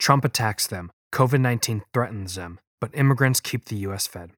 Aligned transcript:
Trump 0.00 0.24
attacks 0.24 0.66
them, 0.66 0.90
COVID 1.12 1.40
19 1.40 1.82
threatens 1.92 2.34
them, 2.34 2.58
but 2.80 2.90
immigrants 2.94 3.38
keep 3.38 3.66
the 3.66 3.76
U.S. 3.76 4.06
fed. 4.06 4.30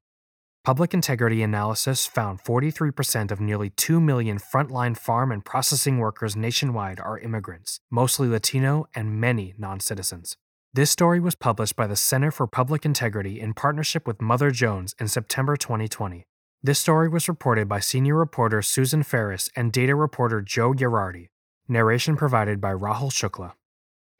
Public 0.65 0.93
integrity 0.93 1.41
analysis 1.41 2.05
found 2.05 2.43
43% 2.43 3.31
of 3.31 3.39
nearly 3.39 3.69
2 3.69 4.01
million 4.01 4.39
frontline 4.39 4.95
farm 4.95 5.31
and 5.31 5.43
processing 5.43 5.99
workers 5.99 6.35
nationwide 6.35 6.99
are 6.99 7.17
immigrants, 7.17 7.79
mostly 7.89 8.27
Latino 8.27 8.85
and 8.93 9.19
many 9.19 9.53
non 9.57 9.79
citizens. 9.79 10.35
This 10.73 10.91
story 10.91 11.21
was 11.21 11.35
published 11.35 11.77
by 11.77 11.87
the 11.87 11.95
Center 11.95 12.31
for 12.31 12.45
Public 12.45 12.85
Integrity 12.85 13.39
in 13.39 13.53
partnership 13.53 14.05
with 14.05 14.21
Mother 14.21 14.51
Jones 14.51 14.93
in 14.99 15.07
September 15.07 15.55
2020. 15.55 16.25
This 16.61 16.79
story 16.79 17.07
was 17.07 17.29
reported 17.29 17.69
by 17.69 17.79
senior 17.79 18.15
reporter 18.15 18.61
Susan 18.61 19.03
Ferriss 19.03 19.49
and 19.55 19.71
data 19.71 19.95
reporter 19.95 20.41
Joe 20.41 20.73
Yerardi. 20.73 21.27
Narration 21.69 22.17
provided 22.17 22.59
by 22.59 22.73
Rahul 22.73 23.11
Shukla. 23.11 23.53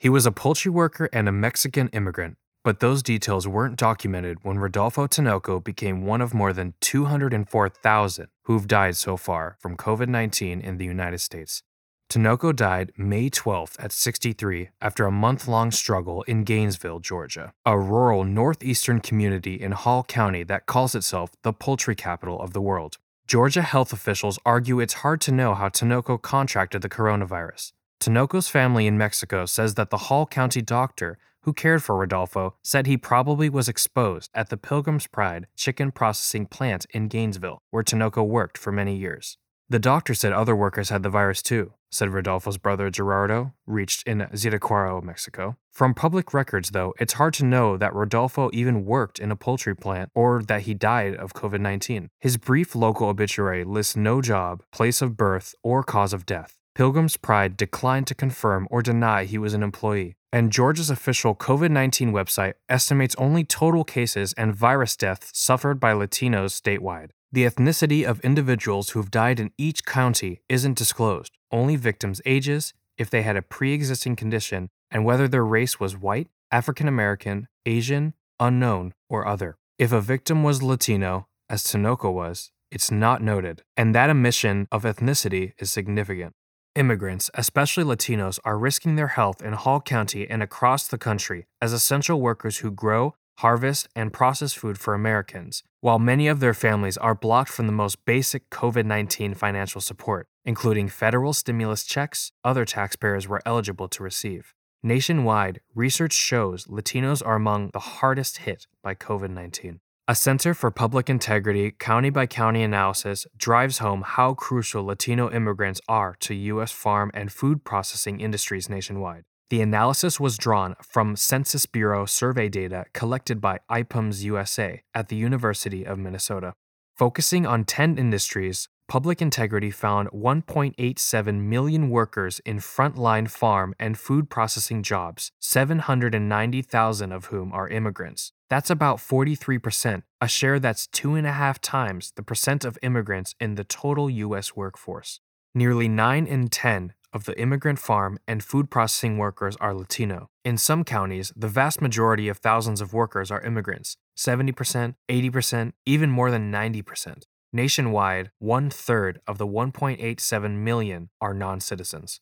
He 0.04 0.10
was 0.10 0.26
a 0.26 0.34
poultry 0.34 0.70
worker 0.70 1.08
and 1.14 1.30
a 1.30 1.32
Mexican 1.32 1.88
immigrant, 1.94 2.36
but 2.62 2.82
those 2.82 3.02
details 3.02 3.48
weren't 3.48 3.78
documented 3.78 4.40
when 4.42 4.60
Rodolfo 4.60 5.08
Tinoco 5.08 5.64
became 5.64 6.06
one 6.06 6.20
of 6.20 6.34
more 6.34 6.52
than 6.52 6.74
204,000 6.82 8.28
who've 8.44 8.68
died 8.68 8.98
so 8.98 9.16
far 9.16 9.56
from 9.62 9.78
COVID 9.78 10.10
19 10.10 10.60
in 10.60 10.76
the 10.78 10.84
United 10.84 11.20
States. 11.20 11.64
Tinoco 12.10 12.54
died 12.54 12.92
May 12.98 13.30
12th 13.30 13.82
at 13.82 13.94
63 13.94 14.72
after 14.82 15.06
a 15.06 15.10
month 15.26 15.48
long 15.48 15.72
struggle 15.72 16.24
in 16.24 16.44
Gainesville, 16.44 17.00
Georgia, 17.00 17.54
a 17.66 17.80
rural 17.80 18.26
northeastern 18.26 19.00
community 19.00 19.56
in 19.56 19.72
Hall 19.72 20.04
County 20.04 20.44
that 20.44 20.66
calls 20.66 20.96
itself 20.96 21.32
the 21.44 21.54
poultry 21.54 21.96
capital 21.96 22.42
of 22.42 22.52
the 22.52 22.62
world. 22.62 22.98
Georgia 23.26 23.62
health 23.62 23.94
officials 23.94 24.38
argue 24.46 24.82
it's 24.82 24.96
hard 24.96 25.22
to 25.22 25.32
know 25.32 25.54
how 25.54 25.70
Tinoco 25.70 26.22
contracted 26.22 26.82
the 26.82 26.90
coronavirus. 26.90 27.72
Tinoco's 28.04 28.50
family 28.50 28.86
in 28.86 28.98
Mexico 28.98 29.46
says 29.46 29.76
that 29.76 29.90
the 29.90 30.10
Hall 30.10 30.26
County 30.26 30.62
doctor 30.62 31.18
who 31.44 31.54
cared 31.54 31.82
for 31.82 31.96
Rodolfo 31.96 32.56
said 32.62 32.86
he 32.86 32.98
probably 32.98 33.50
was 33.50 33.70
exposed 33.70 34.30
at 34.34 34.50
the 34.50 34.58
Pilgrim's 34.58 35.08
Pride 35.08 35.48
chicken 35.56 35.90
processing 35.90 36.46
plant 36.46 36.86
in 36.90 37.08
Gainesville, 37.08 37.62
where 37.70 37.82
Tinoco 37.82 38.28
worked 38.28 38.58
for 38.58 38.74
many 38.74 38.98
years. 38.98 39.38
The 39.70 39.80
doctor 39.80 40.14
said 40.14 40.34
other 40.34 40.54
workers 40.54 40.90
had 40.90 41.02
the 41.02 41.10
virus 41.10 41.42
too, 41.42 41.76
said 41.92 42.10
Rodolfo's 42.10 42.58
brother 42.58 42.90
Gerardo, 42.90 43.54
reached 43.66 44.06
in 44.06 44.20
Zitácuaro, 44.34 45.02
Mexico. 45.02 45.56
From 45.72 45.94
public 45.94 46.34
records, 46.34 46.72
though, 46.72 46.94
it's 47.00 47.14
hard 47.14 47.34
to 47.36 47.46
know 47.46 47.78
that 47.78 47.96
Rodolfo 47.96 48.50
even 48.52 48.84
worked 48.84 49.18
in 49.18 49.32
a 49.32 49.38
poultry 49.38 49.78
plant 49.78 50.10
or 50.14 50.44
that 50.44 50.64
he 50.64 50.74
died 50.74 51.16
of 51.16 51.32
COVID 51.32 51.62
19. 51.62 52.10
His 52.20 52.36
brief 52.36 52.76
local 52.76 53.08
obituary 53.08 53.64
lists 53.64 53.96
no 53.96 54.22
job, 54.22 54.62
place 54.74 55.02
of 55.02 55.16
birth, 55.16 55.56
or 55.64 55.84
cause 55.84 56.12
of 56.12 56.26
death. 56.26 56.60
Pilgrim's 56.76 57.18
Pride 57.18 57.56
declined 57.56 58.08
to 58.08 58.16
confirm 58.16 58.68
or 58.72 58.82
deny 58.82 59.26
he 59.26 59.38
was 59.38 59.54
an 59.54 59.62
employee, 59.62 60.16
and 60.32 60.52
Georgia's 60.52 60.90
official 60.90 61.36
COVID 61.36 61.70
19 61.70 62.12
website 62.12 62.54
estimates 62.68 63.16
only 63.20 63.44
total 63.44 63.84
cases 63.84 64.34
and 64.34 64.56
virus 64.56 64.98
deaths 64.98 65.30
suffered 65.34 65.80
by 65.80 65.94
Latinos 65.94 66.60
statewide. 66.60 67.12
The 67.32 67.46
ethnicity 67.46 68.04
of 68.04 68.20
individuals 68.22 68.92
who've 68.92 69.12
died 69.12 69.40
in 69.40 69.52
each 69.56 69.86
county 69.86 70.42
isn't 70.50 70.78
disclosed, 70.78 71.38
only 71.52 71.76
victims' 71.76 72.22
ages, 72.26 72.74
if 72.98 73.08
they 73.08 73.22
had 73.22 73.36
a 73.36 73.44
pre 73.44 73.74
existing 73.74 74.16
condition, 74.16 74.70
and 74.90 75.06
whether 75.06 75.28
their 75.28 75.46
race 75.46 75.80
was 75.80 75.96
white, 75.96 76.30
African 76.52 76.88
American, 76.88 77.48
Asian, 77.68 78.16
unknown, 78.40 78.94
or 79.10 79.28
other. 79.28 79.58
If 79.78 79.92
a 79.92 80.02
victim 80.02 80.42
was 80.42 80.64
Latino, 80.64 81.28
as 81.50 81.64
Tinoco 81.64 82.12
was, 82.12 82.52
it's 82.72 82.90
not 82.90 83.22
noted, 83.22 83.62
and 83.78 83.94
that 83.94 84.10
omission 84.10 84.68
of 84.72 84.84
ethnicity 84.84 85.54
is 85.60 85.72
significant. 85.72 86.34
Immigrants, 86.76 87.30
especially 87.36 87.84
Latinos, 87.84 88.40
are 88.44 88.58
risking 88.58 88.96
their 88.96 89.10
health 89.10 89.44
in 89.44 89.54
Hall 89.54 89.80
County 89.80 90.28
and 90.28 90.42
across 90.42 90.88
the 90.88 90.98
country 90.98 91.46
as 91.62 91.72
essential 91.72 92.20
workers 92.20 92.58
who 92.58 92.72
grow, 92.72 93.14
harvest, 93.38 93.88
and 93.96 94.12
process 94.12 94.54
food 94.54 94.80
for 94.80 94.96
Americans, 94.96 95.62
while 95.82 96.00
many 96.00 96.28
of 96.28 96.40
their 96.40 96.56
families 96.56 96.98
are 96.98 97.14
blocked 97.14 97.52
from 97.52 97.68
the 97.68 97.74
most 97.74 98.04
basic 98.06 98.50
COVID 98.50 98.86
19 98.86 99.36
financial 99.36 99.82
support, 99.82 100.26
including 100.46 100.90
federal 100.90 101.32
stimulus 101.32 101.84
checks 101.84 102.32
other 102.44 102.66
taxpayers 102.66 103.28
were 103.28 103.44
eligible 103.46 103.88
to 103.90 104.02
receive. 104.02 104.56
Nationwide, 104.82 105.62
research 105.76 106.14
shows 106.14 106.66
Latinos 106.66 107.22
are 107.24 107.36
among 107.36 107.70
the 107.72 108.02
hardest 108.02 108.38
hit 108.38 108.66
by 108.82 108.96
COVID 108.96 109.30
19. 109.30 109.80
A 110.06 110.16
Center 110.16 110.54
for 110.54 110.70
Public 110.70 111.10
Integrity 111.10 111.72
county 111.72 112.10
by 112.10 112.26
county 112.26 112.62
analysis 112.62 113.26
drives 113.38 113.78
home 113.78 114.04
how 114.06 114.34
crucial 114.34 114.84
Latino 114.84 115.32
immigrants 115.32 115.80
are 115.88 116.18
to 116.20 116.36
U.S. 116.36 116.74
farm 116.74 117.10
and 117.14 117.32
food 117.32 117.64
processing 117.64 118.20
industries 118.20 118.68
nationwide. 118.68 119.24
The 119.50 119.62
analysis 119.62 120.20
was 120.20 120.38
drawn 120.38 120.76
from 120.82 121.16
Census 121.16 121.66
Bureau 121.66 122.06
survey 122.06 122.50
data 122.50 122.84
collected 122.94 123.40
by 123.40 123.60
IPUMS 123.72 124.24
USA 124.24 124.84
at 124.94 125.08
the 125.08 125.16
University 125.16 125.86
of 125.86 125.98
Minnesota. 125.98 126.52
Focusing 126.98 127.46
on 127.46 127.64
10 127.64 127.98
industries, 127.98 128.68
Public 128.90 129.22
Integrity 129.22 129.72
found 129.72 130.10
1.87 130.10 131.40
million 131.40 131.90
workers 131.90 132.42
in 132.46 132.58
frontline 132.58 133.30
farm 133.30 133.74
and 133.80 133.98
food 133.98 134.30
processing 134.30 134.84
jobs, 134.84 135.32
790,000 135.40 137.14
of 137.14 137.26
whom 137.28 137.54
are 137.54 137.70
immigrants. 137.70 138.34
That's 138.54 138.70
about 138.70 138.98
43%, 138.98 140.04
a 140.22 140.28
share 140.28 140.60
that's 140.60 140.86
two 140.86 141.16
and 141.16 141.26
a 141.26 141.32
half 141.32 141.60
times 141.60 142.14
the 142.16 142.22
percent 142.22 142.64
of 142.64 142.78
immigrants 142.84 143.34
in 143.40 143.56
the 143.56 143.64
total 143.64 144.12
U.S. 144.12 144.56
workforce. 144.56 145.20
Nearly 145.56 145.88
9 145.88 146.28
in 146.28 146.50
10 146.50 146.94
of 147.12 147.26
the 147.26 147.36
immigrant 147.42 147.80
farm 147.80 148.20
and 148.28 148.44
food 148.44 148.70
processing 148.70 149.18
workers 149.18 149.58
are 149.60 149.74
Latino. 149.74 150.30
In 150.46 150.60
some 150.60 150.84
counties, 150.84 151.34
the 151.36 151.48
vast 151.48 151.82
majority 151.82 152.28
of 152.28 152.38
thousands 152.38 152.80
of 152.80 152.94
workers 152.94 153.32
are 153.32 153.42
immigrants 153.42 153.98
70%, 154.16 154.94
80%, 155.10 155.74
even 155.88 156.12
more 156.12 156.30
than 156.30 156.52
90%. 156.52 157.24
Nationwide, 157.52 158.30
one 158.38 158.70
third 158.70 159.20
of 159.26 159.40
the 159.40 159.48
1.87 159.48 160.58
million 160.60 161.10
are 161.20 161.34
non 161.34 161.60
citizens. 161.60 162.22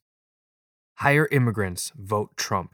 Hire 1.00 1.28
immigrants, 1.30 1.92
vote 1.98 2.38
Trump. 2.38 2.74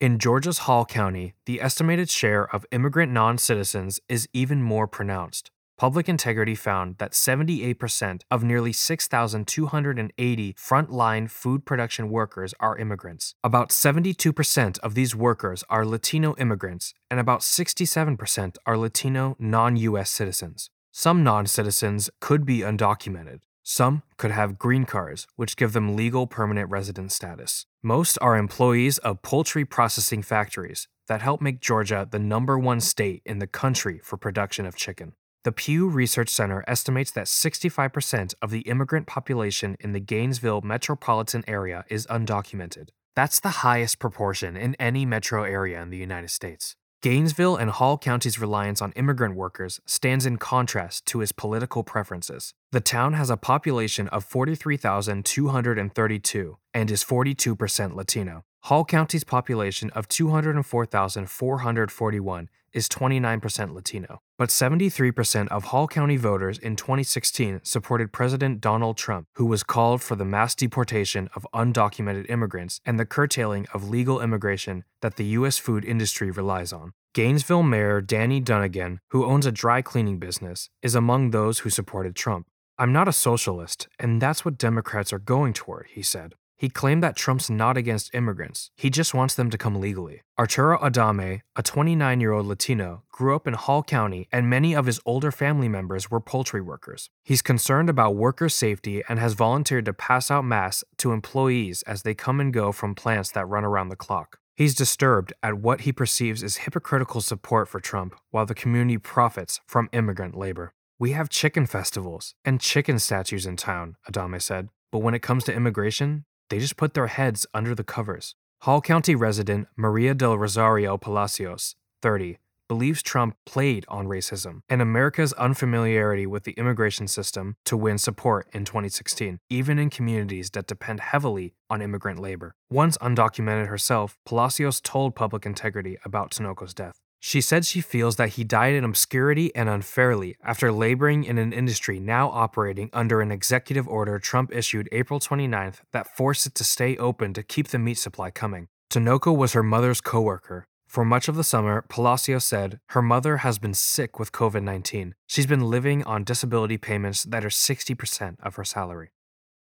In 0.00 0.20
Georgia's 0.20 0.58
Hall 0.58 0.84
County, 0.84 1.34
the 1.46 1.60
estimated 1.60 2.08
share 2.08 2.44
of 2.54 2.64
immigrant 2.70 3.10
non 3.10 3.36
citizens 3.36 3.98
is 4.08 4.28
even 4.32 4.62
more 4.62 4.86
pronounced. 4.86 5.50
Public 5.76 6.08
Integrity 6.08 6.54
found 6.54 6.98
that 6.98 7.10
78% 7.10 8.22
of 8.30 8.44
nearly 8.44 8.72
6,280 8.72 10.52
frontline 10.54 11.28
food 11.28 11.66
production 11.66 12.10
workers 12.10 12.54
are 12.60 12.78
immigrants. 12.78 13.34
About 13.42 13.70
72% 13.70 14.78
of 14.78 14.94
these 14.94 15.16
workers 15.16 15.64
are 15.68 15.84
Latino 15.84 16.36
immigrants, 16.36 16.94
and 17.10 17.18
about 17.18 17.40
67% 17.40 18.56
are 18.66 18.76
Latino 18.78 19.34
non 19.40 19.76
US 19.78 20.12
citizens. 20.12 20.70
Some 20.92 21.24
non 21.24 21.48
citizens 21.48 22.08
could 22.20 22.46
be 22.46 22.60
undocumented. 22.60 23.40
Some 23.64 24.04
could 24.16 24.30
have 24.30 24.60
green 24.60 24.84
cards, 24.84 25.26
which 25.34 25.56
give 25.56 25.72
them 25.72 25.96
legal 25.96 26.28
permanent 26.28 26.70
resident 26.70 27.10
status. 27.10 27.66
Most 27.82 28.18
are 28.20 28.36
employees 28.36 28.98
of 28.98 29.22
poultry 29.22 29.64
processing 29.64 30.20
factories 30.20 30.88
that 31.06 31.22
help 31.22 31.40
make 31.40 31.60
Georgia 31.60 32.08
the 32.10 32.18
number 32.18 32.58
one 32.58 32.80
state 32.80 33.22
in 33.24 33.38
the 33.38 33.46
country 33.46 34.00
for 34.02 34.16
production 34.16 34.66
of 34.66 34.74
chicken. 34.74 35.12
The 35.44 35.52
Pew 35.52 35.88
Research 35.88 36.28
Center 36.28 36.64
estimates 36.66 37.12
that 37.12 37.26
65% 37.26 38.34
of 38.42 38.50
the 38.50 38.62
immigrant 38.62 39.06
population 39.06 39.76
in 39.78 39.92
the 39.92 40.00
Gainesville 40.00 40.62
metropolitan 40.62 41.44
area 41.46 41.84
is 41.88 42.04
undocumented. 42.08 42.88
That's 43.14 43.38
the 43.38 43.62
highest 43.62 44.00
proportion 44.00 44.56
in 44.56 44.74
any 44.80 45.06
metro 45.06 45.44
area 45.44 45.80
in 45.80 45.90
the 45.90 45.98
United 45.98 46.30
States. 46.30 46.74
Gainesville 47.00 47.54
and 47.54 47.70
Hall 47.70 47.96
County's 47.96 48.40
reliance 48.40 48.82
on 48.82 48.90
immigrant 48.96 49.36
workers 49.36 49.78
stands 49.86 50.26
in 50.26 50.36
contrast 50.36 51.06
to 51.06 51.20
his 51.20 51.30
political 51.30 51.84
preferences. 51.84 52.54
The 52.72 52.80
town 52.80 53.12
has 53.12 53.30
a 53.30 53.36
population 53.36 54.08
of 54.08 54.24
43,232 54.24 56.58
and 56.74 56.90
is 56.90 57.04
42% 57.04 57.94
Latino. 57.94 58.42
Hall 58.62 58.84
County's 58.84 59.24
population 59.24 59.90
of 59.90 60.08
204,441 60.08 62.48
is 62.72 62.88
29% 62.88 63.74
Latino. 63.74 64.20
But 64.36 64.50
73% 64.50 65.48
of 65.48 65.64
Hall 65.64 65.88
County 65.88 66.16
voters 66.16 66.58
in 66.58 66.76
2016 66.76 67.60
supported 67.62 68.12
President 68.12 68.60
Donald 68.60 68.96
Trump, 68.96 69.26
who 69.34 69.46
was 69.46 69.62
called 69.62 70.02
for 70.02 70.16
the 70.16 70.24
mass 70.24 70.54
deportation 70.54 71.28
of 71.34 71.46
undocumented 71.54 72.30
immigrants 72.30 72.80
and 72.84 73.00
the 73.00 73.06
curtailing 73.06 73.66
of 73.72 73.88
legal 73.88 74.20
immigration 74.20 74.84
that 75.00 75.16
the 75.16 75.24
U.S. 75.26 75.58
food 75.58 75.84
industry 75.84 76.30
relies 76.30 76.72
on. 76.72 76.92
Gainesville 77.14 77.62
Mayor 77.62 78.00
Danny 78.00 78.40
Dunagan, 78.40 78.98
who 79.08 79.24
owns 79.24 79.46
a 79.46 79.52
dry 79.52 79.82
cleaning 79.82 80.18
business, 80.18 80.68
is 80.82 80.94
among 80.94 81.30
those 81.30 81.60
who 81.60 81.70
supported 81.70 82.14
Trump. 82.14 82.46
I'm 82.78 82.92
not 82.92 83.08
a 83.08 83.12
socialist, 83.12 83.88
and 83.98 84.20
that's 84.20 84.44
what 84.44 84.58
Democrats 84.58 85.12
are 85.12 85.18
going 85.18 85.52
toward, 85.52 85.86
he 85.90 86.02
said. 86.02 86.34
He 86.58 86.68
claimed 86.68 87.04
that 87.04 87.14
Trump's 87.14 87.48
not 87.48 87.76
against 87.76 88.12
immigrants, 88.12 88.72
he 88.76 88.90
just 88.90 89.14
wants 89.14 89.34
them 89.34 89.48
to 89.48 89.56
come 89.56 89.80
legally. 89.80 90.22
Arturo 90.36 90.76
Adame, 90.78 91.42
a 91.54 91.62
29 91.62 92.20
year 92.20 92.32
old 92.32 92.46
Latino, 92.46 93.04
grew 93.12 93.36
up 93.36 93.46
in 93.46 93.54
Hall 93.54 93.84
County, 93.84 94.26
and 94.32 94.50
many 94.50 94.74
of 94.74 94.86
his 94.86 95.00
older 95.06 95.30
family 95.30 95.68
members 95.68 96.10
were 96.10 96.20
poultry 96.20 96.60
workers. 96.60 97.10
He's 97.22 97.42
concerned 97.42 97.88
about 97.88 98.16
worker 98.16 98.48
safety 98.48 99.04
and 99.08 99.20
has 99.20 99.34
volunteered 99.34 99.84
to 99.84 99.92
pass 99.92 100.32
out 100.32 100.44
masks 100.44 100.82
to 100.96 101.12
employees 101.12 101.82
as 101.82 102.02
they 102.02 102.14
come 102.14 102.40
and 102.40 102.52
go 102.52 102.72
from 102.72 102.96
plants 102.96 103.30
that 103.32 103.46
run 103.46 103.64
around 103.64 103.90
the 103.90 103.96
clock. 103.96 104.38
He's 104.56 104.74
disturbed 104.74 105.32
at 105.40 105.58
what 105.58 105.82
he 105.82 105.92
perceives 105.92 106.42
as 106.42 106.56
hypocritical 106.56 107.20
support 107.20 107.68
for 107.68 107.78
Trump 107.78 108.16
while 108.30 108.46
the 108.46 108.56
community 108.56 108.98
profits 108.98 109.60
from 109.68 109.88
immigrant 109.92 110.36
labor. 110.36 110.74
We 110.98 111.12
have 111.12 111.28
chicken 111.28 111.66
festivals 111.66 112.34
and 112.44 112.60
chicken 112.60 112.98
statues 112.98 113.46
in 113.46 113.54
town, 113.54 113.94
Adame 114.10 114.42
said, 114.42 114.70
but 114.90 114.98
when 114.98 115.14
it 115.14 115.22
comes 115.22 115.44
to 115.44 115.54
immigration, 115.54 116.24
they 116.48 116.58
just 116.58 116.76
put 116.76 116.94
their 116.94 117.06
heads 117.08 117.46
under 117.52 117.74
the 117.74 117.84
covers. 117.84 118.34
Hall 118.62 118.80
County 118.80 119.14
resident 119.14 119.68
Maria 119.76 120.14
del 120.14 120.36
Rosario 120.36 120.96
Palacios, 120.96 121.76
30, 122.02 122.38
believes 122.68 123.02
Trump 123.02 123.34
played 123.46 123.84
on 123.88 124.06
racism 124.06 124.60
and 124.68 124.82
America's 124.82 125.32
unfamiliarity 125.34 126.26
with 126.26 126.44
the 126.44 126.52
immigration 126.52 127.08
system 127.08 127.56
to 127.64 127.76
win 127.76 127.98
support 127.98 128.46
in 128.52 128.64
2016, 128.64 129.38
even 129.48 129.78
in 129.78 129.90
communities 129.90 130.50
that 130.50 130.66
depend 130.66 131.00
heavily 131.00 131.54
on 131.70 131.80
immigrant 131.80 132.20
labor. 132.20 132.54
Once 132.70 132.98
undocumented 132.98 133.68
herself, 133.68 134.18
Palacios 134.26 134.80
told 134.80 135.14
Public 135.14 135.46
Integrity 135.46 135.96
about 136.04 136.30
Tinoco's 136.30 136.74
death. 136.74 137.00
She 137.20 137.40
said 137.40 137.64
she 137.64 137.80
feels 137.80 138.16
that 138.16 138.30
he 138.30 138.44
died 138.44 138.74
in 138.74 138.84
obscurity 138.84 139.54
and 139.54 139.68
unfairly 139.68 140.36
after 140.42 140.70
laboring 140.70 141.24
in 141.24 141.38
an 141.38 141.52
industry 141.52 141.98
now 141.98 142.30
operating 142.30 142.90
under 142.92 143.20
an 143.20 143.32
executive 143.32 143.88
order 143.88 144.18
Trump 144.18 144.54
issued 144.54 144.88
April 144.92 145.18
29th 145.18 145.80
that 145.92 146.16
forced 146.16 146.46
it 146.46 146.54
to 146.54 146.64
stay 146.64 146.96
open 146.96 147.34
to 147.34 147.42
keep 147.42 147.68
the 147.68 147.78
meat 147.78 147.98
supply 147.98 148.30
coming. 148.30 148.68
Tinoco 148.90 149.36
was 149.36 149.52
her 149.52 149.62
mother's 149.62 150.00
coworker, 150.00 150.64
for 150.88 151.04
much 151.04 151.28
of 151.28 151.36
the 151.36 151.44
summer, 151.44 151.84
Palacio 151.90 152.38
said 152.38 152.80
her 152.88 153.02
mother 153.02 153.38
has 153.38 153.58
been 153.58 153.74
sick 153.74 154.18
with 154.18 154.32
COVID 154.32 154.62
19. 154.62 155.14
She's 155.26 155.46
been 155.46 155.68
living 155.68 156.02
on 156.04 156.24
disability 156.24 156.78
payments 156.78 157.24
that 157.24 157.44
are 157.44 157.50
60% 157.50 158.36
of 158.42 158.54
her 158.54 158.64
salary. 158.64 159.10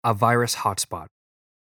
A 0.05 0.13
virus 0.13 0.55
hotspot. 0.57 1.07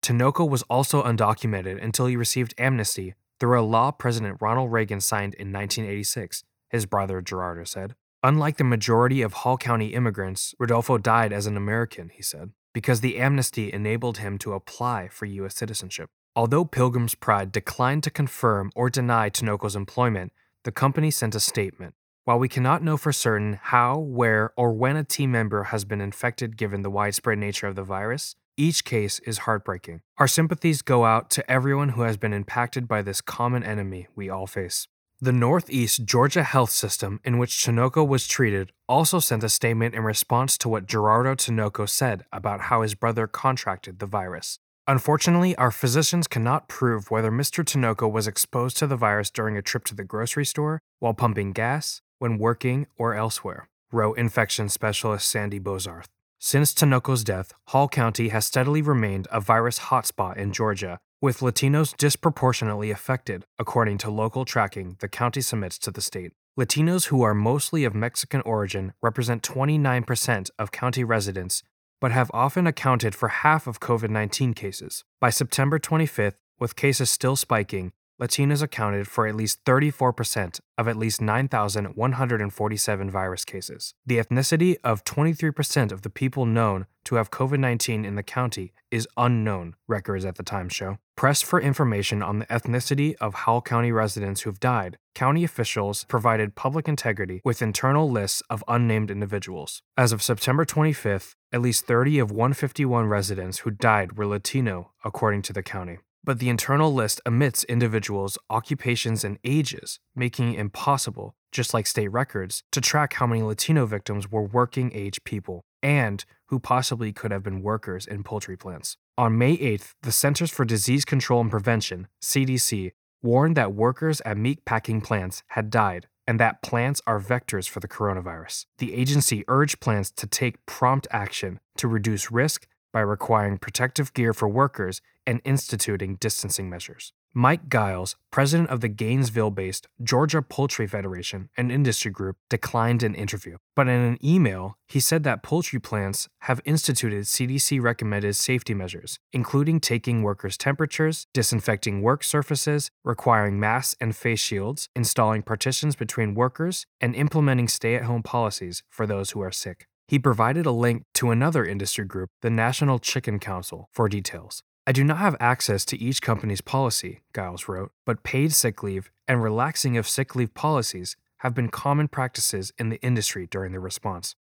Tinoco 0.04 0.48
was 0.48 0.63
also 0.63 1.02
undocumented 1.02 1.81
until 1.81 2.08
he 2.08 2.18
received 2.18 2.54
amnesty 2.58 3.13
through 3.41 3.59
a 3.59 3.63
law 3.63 3.89
President 3.89 4.38
Ronald 4.39 4.71
Reagan 4.71 5.01
signed 5.01 5.33
in 5.33 5.51
1986, 5.51 6.43
his 6.69 6.85
brother 6.85 7.21
Gerardo 7.23 7.63
said. 7.63 7.95
Unlike 8.21 8.57
the 8.57 8.63
majority 8.63 9.23
of 9.23 9.33
Hall 9.33 9.57
County 9.57 9.95
immigrants, 9.95 10.53
Rodolfo 10.59 10.99
died 10.99 11.33
as 11.33 11.47
an 11.47 11.57
American, 11.57 12.09
he 12.09 12.21
said, 12.21 12.51
because 12.71 13.01
the 13.01 13.17
amnesty 13.17 13.73
enabled 13.73 14.19
him 14.19 14.38
to 14.38 14.53
apply 14.53 15.07
for 15.07 15.25
U.S. 15.25 15.55
citizenship. 15.55 16.11
Although 16.35 16.65
Pilgrim's 16.65 17.15
Pride 17.15 17.51
declined 17.51 18.03
to 18.03 18.11
confirm 18.11 18.71
or 18.75 18.91
deny 18.91 19.31
Tinoco's 19.31 19.75
employment, 19.75 20.33
the 20.63 20.71
company 20.71 21.09
sent 21.09 21.33
a 21.33 21.39
statement. 21.39 21.95
While 22.25 22.38
we 22.38 22.47
cannot 22.47 22.83
know 22.83 22.95
for 22.95 23.11
certain 23.11 23.57
how, 23.59 23.97
where, 23.97 24.53
or 24.55 24.71
when 24.71 24.95
a 24.95 25.03
team 25.03 25.31
member 25.31 25.63
has 25.63 25.83
been 25.83 25.99
infected 25.99 26.57
given 26.57 26.83
the 26.83 26.91
widespread 26.91 27.39
nature 27.39 27.65
of 27.65 27.75
the 27.75 27.83
virus, 27.83 28.35
each 28.57 28.86
case 28.86 29.19
is 29.19 29.39
heartbreaking. 29.39 30.01
Our 30.18 30.27
sympathies 30.27 30.81
go 30.81 31.06
out 31.06 31.30
to 31.31 31.51
everyone 31.51 31.89
who 31.89 32.01
has 32.01 32.18
been 32.18 32.33
impacted 32.33 32.88
by 32.88 33.01
this 33.01 33.21
common 33.21 33.63
enemy 33.63 34.07
we 34.15 34.30
all 34.30 34.48
face. 34.48 34.88
The 35.24 35.31
Northeast 35.31 36.06
Georgia 36.06 36.42
Health 36.42 36.71
System, 36.71 37.19
in 37.24 37.38
which 37.38 37.63
Tinoco 37.63 38.07
was 38.07 38.27
treated, 38.27 38.71
also 38.89 39.19
sent 39.19 39.44
a 39.44 39.50
statement 39.50 39.94
in 39.94 40.03
response 40.03 40.57
to 40.57 40.69
what 40.69 40.88
Gerardo 40.88 41.36
Tinoco 41.36 41.88
said 41.88 42.25
about 42.33 42.62
how 42.62 42.81
his 42.81 42.95
brother 42.95 43.27
contracted 43.27 44.00
the 44.00 44.07
virus. 44.07 44.57
Unfortunately, 44.88 45.56
our 45.57 45.69
physicians 45.69 46.27
cannot 46.27 46.68
prove 46.68 47.12
whether 47.12 47.31
Mr. 47.31 47.63
Tinoco 47.63 48.12
was 48.12 48.27
exposed 48.27 48.77
to 48.77 48.88
the 48.88 48.95
virus 48.95 49.30
during 49.30 49.56
a 49.56 49.62
trip 49.62 49.86
to 49.86 49.95
the 49.95 50.03
grocery 50.03 50.45
store, 50.45 50.80
while 50.98 51.13
pumping 51.13 51.51
gas, 51.51 52.01
when 52.18 52.39
working, 52.39 52.88
or 52.98 53.13
elsewhere, 53.13 53.69
wrote 53.92 54.18
infection 54.18 54.69
specialist 54.69 55.30
Sandy 55.30 55.59
Bozarth. 55.59 56.09
Since 56.43 56.73
Tinoco's 56.73 57.23
death, 57.23 57.53
Hall 57.67 57.88
County 57.88 58.29
has 58.29 58.47
steadily 58.47 58.81
remained 58.81 59.27
a 59.31 59.39
virus 59.39 59.77
hotspot 59.77 60.38
in 60.38 60.51
Georgia, 60.51 60.97
with 61.21 61.41
Latinos 61.41 61.95
disproportionately 61.95 62.89
affected, 62.89 63.45
according 63.59 63.99
to 63.99 64.09
local 64.09 64.43
tracking 64.43 64.97
the 65.01 65.07
county 65.07 65.41
submits 65.41 65.77
to 65.77 65.91
the 65.91 66.01
state. 66.01 66.31
Latinos 66.59 67.05
who 67.05 67.21
are 67.21 67.35
mostly 67.35 67.83
of 67.83 67.93
Mexican 67.93 68.41
origin 68.41 68.93
represent 69.03 69.43
29% 69.43 70.49
of 70.57 70.71
county 70.71 71.03
residents 71.03 71.61
but 72.01 72.11
have 72.11 72.31
often 72.33 72.65
accounted 72.65 73.13
for 73.13 73.29
half 73.29 73.67
of 73.67 73.79
COVID 73.79 74.09
19 74.09 74.55
cases. 74.55 75.05
By 75.21 75.29
September 75.29 75.77
25th, 75.77 76.38
with 76.59 76.75
cases 76.75 77.11
still 77.11 77.35
spiking, 77.35 77.93
Latinos 78.21 78.62
accounted 78.62 79.07
for 79.07 79.25
at 79.25 79.35
least 79.35 79.65
34% 79.65 80.59
of 80.77 80.88
at 80.88 80.95
least 80.95 81.21
9,147 81.21 83.09
virus 83.09 83.44
cases. 83.44 83.95
The 84.06 84.19
ethnicity 84.19 84.75
of 84.83 85.03
23% 85.03 85.91
of 85.91 86.03
the 86.03 86.09
people 86.12 86.45
known 86.45 86.85
to 87.06 87.15
have 87.15 87.31
COVID 87.31 87.59
19 87.59 88.06
in 88.06 88.13
the 88.13 88.21
county 88.21 88.73
is 88.91 89.07
unknown, 89.18 89.75
records 89.88 90.23
at 90.23 90.35
the 90.35 90.44
time 90.44 90.69
show. 90.69 91.00
Pressed 91.15 91.45
for 91.45 91.59
information 91.59 92.21
on 92.21 92.39
the 92.39 92.45
ethnicity 92.45 93.15
of 93.19 93.33
Hall 93.33 93.62
County 93.62 93.91
residents 93.91 94.41
who've 94.41 94.59
died, 94.59 94.97
county 95.15 95.44
officials 95.44 96.03
provided 96.03 96.56
public 96.56 96.88
integrity 96.88 97.41
with 97.44 97.62
internal 97.62 98.09
lists 98.09 98.44
of 98.51 98.63
unnamed 98.67 99.09
individuals. 99.09 99.81
As 99.97 100.12
of 100.12 100.21
September 100.21 100.63
25th, 100.63 101.33
at 101.51 101.62
least 101.62 101.85
30 101.85 102.19
of 102.19 102.29
151 102.29 103.07
residents 103.07 103.59
who 103.59 103.71
died 103.71 104.17
were 104.17 104.27
Latino, 104.27 104.91
according 105.03 105.41
to 105.44 105.53
the 105.53 105.63
county 105.63 105.97
but 106.23 106.39
the 106.39 106.50
internal 106.50 106.94
list 106.94 107.21
omits 107.25 107.63
individuals' 107.65 108.38
occupations 108.50 109.23
and 109.23 109.39
ages, 109.44 110.00
making 110.15 110.53
it 110.53 110.59
impossible, 110.59 111.35
just 111.51 111.73
like 111.73 111.88
state 111.88 112.09
records, 112.09 112.63
to 112.71 112.81
track 112.81 113.13
how 113.13 113.27
many 113.27 113.41
Latino 113.41 113.85
victims 113.85 114.31
were 114.31 114.44
working 114.44 114.91
age 114.94 115.23
people 115.23 115.63
and 115.81 116.25
who 116.47 116.59
possibly 116.59 117.12
could 117.12 117.31
have 117.31 117.44
been 117.44 117.62
workers 117.62 118.06
in 118.06 118.23
poultry 118.23 118.57
plants. 118.57 118.97
On 119.18 119.38
May 119.38 119.57
8th, 119.57 119.94
the 120.03 120.12
Centers 120.12 120.51
for 120.51 120.65
Disease 120.65 121.06
Control 121.06 121.41
and 121.41 121.51
Prevention, 121.51 122.07
CDC, 122.21 122.91
warned 123.21 123.57
that 123.57 123.74
workers 123.74 124.21
at 124.25 124.38
meat 124.38 124.65
packing 124.65 125.01
plants 125.01 125.44
had 125.50 125.69
died 125.69 126.07
and 126.27 126.39
that 126.39 126.62
plants 126.62 127.01
are 127.07 127.19
vectors 127.19 127.67
for 127.67 127.79
the 127.79 127.88
coronavirus. 127.88 128.65
The 128.77 128.94
agency 128.94 129.44
urged 129.47 129.79
plants 129.79 130.12
to 130.12 130.27
take 130.27 130.65
prompt 130.65 131.07
action 131.12 131.59
to 131.77 131.88
reduce 131.88 132.31
risk 132.31 132.67
by 132.91 133.01
requiring 133.01 133.57
protective 133.57 134.13
gear 134.13 134.33
for 134.33 134.47
workers 134.47 135.01
and 135.25 135.41
instituting 135.45 136.15
distancing 136.15 136.69
measures. 136.69 137.13
Mike 137.33 137.69
Giles, 137.69 138.17
president 138.29 138.69
of 138.69 138.81
the 138.81 138.89
Gainesville 138.89 139.51
based 139.51 139.88
Georgia 140.03 140.41
Poultry 140.41 140.85
Federation, 140.85 141.47
an 141.55 141.71
industry 141.71 142.11
group, 142.11 142.35
declined 142.49 143.03
an 143.03 143.15
interview. 143.15 143.55
But 143.73 143.88
in 143.88 144.01
an 144.01 144.17
email, 144.21 144.77
he 144.85 144.99
said 144.99 145.23
that 145.23 145.41
poultry 145.41 145.79
plants 145.79 146.27
have 146.39 146.59
instituted 146.65 147.23
CDC 147.23 147.81
recommended 147.81 148.35
safety 148.35 148.73
measures, 148.73 149.17
including 149.31 149.79
taking 149.79 150.23
workers' 150.23 150.57
temperatures, 150.57 151.27
disinfecting 151.33 152.01
work 152.01 152.25
surfaces, 152.25 152.91
requiring 153.05 153.57
masks 153.57 153.95
and 154.01 154.13
face 154.13 154.41
shields, 154.41 154.89
installing 154.93 155.41
partitions 155.41 155.95
between 155.95 156.36
workers, 156.36 156.86
and 157.00 157.15
implementing 157.15 157.69
stay 157.69 157.95
at 157.95 158.03
home 158.03 158.24
policies 158.24 158.83
for 158.89 159.07
those 159.07 159.31
who 159.31 159.39
are 159.39 159.53
sick. 159.53 159.88
He 160.12 160.20
provided 160.20 160.65
a 160.65 160.72
link 160.72 161.06
to 161.13 161.32
another 161.32 161.63
industry 161.63 162.03
group, 162.03 162.32
the 162.41 162.50
National 162.50 163.00
Chicken 163.00 163.39
Council, 163.39 163.88
for 163.94 164.10
details. 164.10 164.62
I 164.86 164.91
do 164.91 165.06
not 165.06 165.20
have 165.20 165.38
access 165.39 165.86
to 165.86 165.98
each 165.98 166.22
company's 166.22 166.60
policy, 166.60 167.22
Giles 167.34 167.70
wrote, 167.70 167.94
but 168.06 168.22
paid 168.22 168.51
sick 168.51 168.84
leave 168.84 169.10
and 169.25 169.41
relaxing 169.41 169.96
of 169.96 170.10
sick 170.10 170.36
leave 170.36 170.53
policies 170.53 171.15
have 171.38 171.53
been 171.53 171.70
common 171.70 172.10
practices 172.10 172.74
in 172.77 172.89
the 172.89 173.00
industry 173.01 173.48
during 173.50 173.72
the 173.72 173.80
response. 173.80 174.36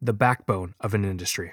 The 0.00 0.14
backbone 0.14 0.74
of 0.80 0.94
an 0.94 1.04
industry. 1.04 1.52